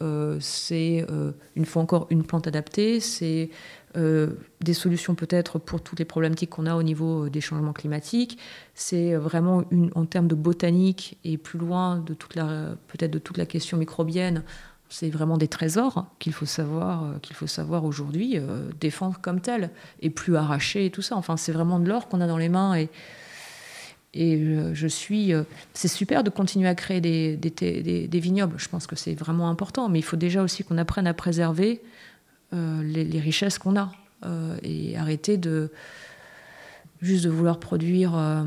c'est 0.41 1.07
une 1.55 1.67
fois 1.67 1.83
encore 1.83 2.07
une 2.09 2.23
plante 2.25 2.47
adaptée. 2.47 3.01
C'est 3.01 3.51
euh, 3.97 4.29
des 4.61 4.75
solutions 4.75 5.15
peut-être 5.15 5.59
pour 5.59 5.81
toutes 5.81 5.99
les 5.99 6.05
problématiques 6.05 6.51
qu'on 6.51 6.67
a 6.67 6.75
au 6.77 6.83
niveau 6.83 7.25
euh, 7.25 7.31
des 7.31 7.41
changements 7.41 7.73
climatiques. 7.73 8.39
C'est 8.75 9.15
euh, 9.15 9.19
vraiment 9.19 9.65
en 9.95 10.05
termes 10.05 10.29
de 10.29 10.35
botanique 10.35 11.19
et 11.25 11.39
plus 11.39 11.59
loin 11.59 12.05
peut-être 12.05 13.11
de 13.11 13.19
toute 13.19 13.39
la 13.39 13.47
question 13.47 13.79
microbienne. 13.79 14.43
C'est 14.89 15.11
vraiment 15.11 15.37
des 15.37 15.49
trésors 15.49 16.07
qu'il 16.19 16.33
faut 16.33 16.47
savoir 16.47 17.21
qu'il 17.21 17.35
faut 17.35 17.49
savoir 17.49 17.85
aujourd'hui 17.85 18.39
défendre 18.81 19.19
comme 19.21 19.41
tel 19.41 19.71
et 20.01 20.11
plus 20.11 20.37
arracher 20.37 20.87
et 20.87 20.91
tout 20.91 21.03
ça. 21.03 21.17
Enfin, 21.17 21.37
c'est 21.37 21.53
vraiment 21.53 21.81
de 21.81 21.89
l'or 21.89 22.09
qu'on 22.09 22.21
a 22.21 22.27
dans 22.27 22.39
les 22.39 22.49
mains 22.49 22.75
et 22.77 22.89
et 24.15 24.41
je 24.73 24.87
suis. 24.87 25.33
c'est 25.75 25.89
super 25.89 26.25
de 26.25 26.31
continuer 26.31 26.69
à 26.69 26.75
créer 26.75 27.01
des, 27.01 28.21
vignobles. 28.21 28.55
Je 28.59 28.69
pense 28.69 28.87
que 28.87 28.97
c'est 28.97 29.15
vraiment 29.15 29.51
important, 29.51 29.89
mais 29.89 29.99
il 29.99 30.05
faut 30.05 30.17
déjà 30.17 30.43
aussi 30.43 30.63
qu'on 30.65 30.79
apprenne 30.79 31.07
à 31.07 31.15
préserver 31.15 31.83
euh, 32.53 32.83
les, 32.85 33.19
richesses 33.19 33.59
qu'on 33.59 33.77
a 33.77 33.91
euh, 34.25 34.57
et 34.63 34.97
arrêter 34.97 35.37
de 35.37 35.73
juste 37.03 37.25
de 37.25 37.29
vouloir 37.29 37.59
produire 37.59 38.17
euh, 38.17 38.45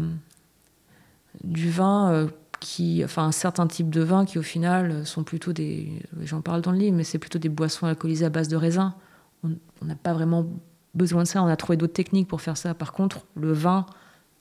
du 1.43 1.69
vin 1.69 2.29
qui, 2.59 3.01
enfin 3.03 3.25
un 3.25 3.31
certain 3.31 3.67
type 3.67 3.89
de 3.89 4.01
vin 4.01 4.25
qui 4.25 4.37
au 4.37 4.43
final 4.43 5.05
sont 5.05 5.23
plutôt 5.23 5.53
des, 5.53 6.01
j'en 6.23 6.41
parle 6.41 6.61
dans 6.61 6.71
le 6.71 6.77
livre, 6.77 6.95
mais 6.95 7.03
c'est 7.03 7.19
plutôt 7.19 7.39
des 7.39 7.49
boissons 7.49 7.85
alcoolisées 7.85 8.25
à 8.25 8.29
base 8.29 8.47
de 8.47 8.55
raisin. 8.55 8.95
On 9.43 9.85
n'a 9.85 9.95
pas 9.95 10.13
vraiment 10.13 10.45
besoin 10.93 11.23
de 11.23 11.27
ça, 11.27 11.41
on 11.41 11.47
a 11.47 11.55
trouvé 11.55 11.77
d'autres 11.77 11.93
techniques 11.93 12.27
pour 12.27 12.41
faire 12.41 12.57
ça. 12.57 12.73
Par 12.73 12.91
contre, 12.91 13.25
le 13.35 13.53
vin 13.53 13.85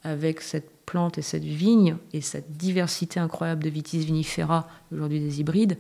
avec 0.02 0.40
cette 0.40 0.70
plante 0.87 1.18
et 1.18 1.22
cette 1.22 1.44
vigne 1.44 1.96
et 2.12 2.20
cette 2.20 2.57
diversité 2.57 3.20
incroyable 3.20 3.62
de 3.62 3.68
vitis 3.68 4.04
vinifera, 4.04 4.66
aujourd'hui 4.92 5.20
des 5.20 5.40
hybrides, 5.40 5.78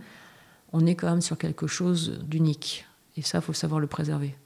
on 0.72 0.86
est 0.86 0.94
quand 0.94 1.08
même 1.08 1.20
sur 1.20 1.38
quelque 1.38 1.66
chose 1.66 2.20
d'unique. 2.24 2.86
Et 3.16 3.22
ça, 3.22 3.38
il 3.38 3.42
faut 3.42 3.52
savoir 3.52 3.80
le 3.80 3.86
préserver. 3.86 4.36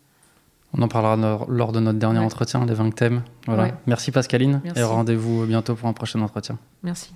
On 0.72 0.81
en 0.81 0.88
parlera 0.88 1.46
lors 1.48 1.72
de 1.72 1.81
notre 1.81 1.98
dernier 1.98 2.20
entretien, 2.20 2.64
les 2.64 2.74
20 2.74 2.94
thèmes. 2.94 3.22
Voilà. 3.46 3.76
Merci 3.87 4.11
Pascaline 4.11 4.62
et 4.74 4.83
rendez-vous 4.83 5.44
bientôt 5.46 5.74
pour 5.74 5.88
un 5.88 5.92
prochain 5.92 6.20
entretien. 6.20 6.59
Merci. 6.83 7.12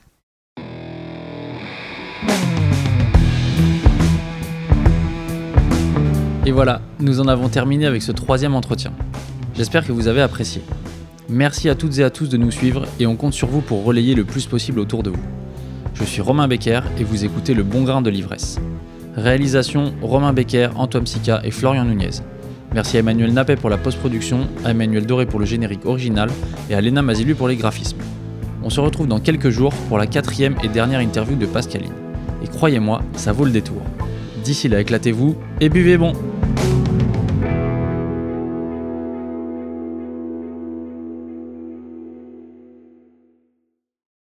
Et 6.46 6.52
voilà, 6.52 6.80
nous 7.00 7.20
en 7.20 7.26
avons 7.26 7.48
terminé 7.48 7.86
avec 7.86 8.02
ce 8.02 8.12
troisième 8.12 8.54
entretien. 8.54 8.92
J'espère 9.56 9.84
que 9.84 9.90
vous 9.90 10.06
avez 10.06 10.20
apprécié. 10.20 10.62
Merci 11.28 11.68
à 11.68 11.74
toutes 11.74 11.98
et 11.98 12.04
à 12.04 12.10
tous 12.10 12.28
de 12.28 12.36
nous 12.36 12.52
suivre 12.52 12.84
et 13.00 13.06
on 13.06 13.16
compte 13.16 13.32
sur 13.32 13.48
vous 13.48 13.60
pour 13.60 13.82
relayer 13.82 14.14
le 14.14 14.22
plus 14.22 14.46
possible 14.46 14.78
autour 14.78 15.02
de 15.02 15.10
vous. 15.10 15.22
Je 15.94 16.04
suis 16.04 16.22
Romain 16.22 16.46
Becker 16.46 16.82
et 17.00 17.04
vous 17.04 17.24
écoutez 17.24 17.52
Le 17.52 17.64
Bon 17.64 17.82
Grain 17.82 18.00
de 18.00 18.10
l'Ivresse. 18.10 18.60
Réalisation 19.16 19.92
Romain 20.02 20.32
Becker, 20.32 20.68
Antoine 20.76 21.06
Sica 21.06 21.40
et 21.42 21.50
Florian 21.50 21.84
Nunez. 21.84 22.20
Merci 22.74 22.96
à 22.96 23.00
Emmanuel 23.00 23.32
Nappet 23.32 23.56
pour 23.56 23.70
la 23.70 23.76
post-production, 23.76 24.46
à 24.64 24.70
Emmanuel 24.70 25.04
Doré 25.04 25.26
pour 25.26 25.40
le 25.40 25.46
générique 25.46 25.84
original 25.84 26.30
et 26.70 26.74
à 26.76 26.80
Léna 26.80 27.02
Mazilu 27.02 27.34
pour 27.34 27.48
les 27.48 27.56
graphismes. 27.56 27.98
On 28.62 28.70
se 28.70 28.78
retrouve 28.78 29.08
dans 29.08 29.18
quelques 29.18 29.50
jours 29.50 29.72
pour 29.88 29.98
la 29.98 30.06
quatrième 30.06 30.54
et 30.62 30.68
dernière 30.68 31.00
interview 31.00 31.34
de 31.34 31.46
Pascaline. 31.46 32.05
Et 32.42 32.49
croyez-moi, 32.49 33.03
ça 33.14 33.33
vaut 33.33 33.44
le 33.44 33.51
détour. 33.51 33.83
D'ici 34.44 34.68
là, 34.68 34.81
éclatez-vous 34.81 35.37
et 35.61 35.68
buvez 35.68 35.96
bon 35.96 36.12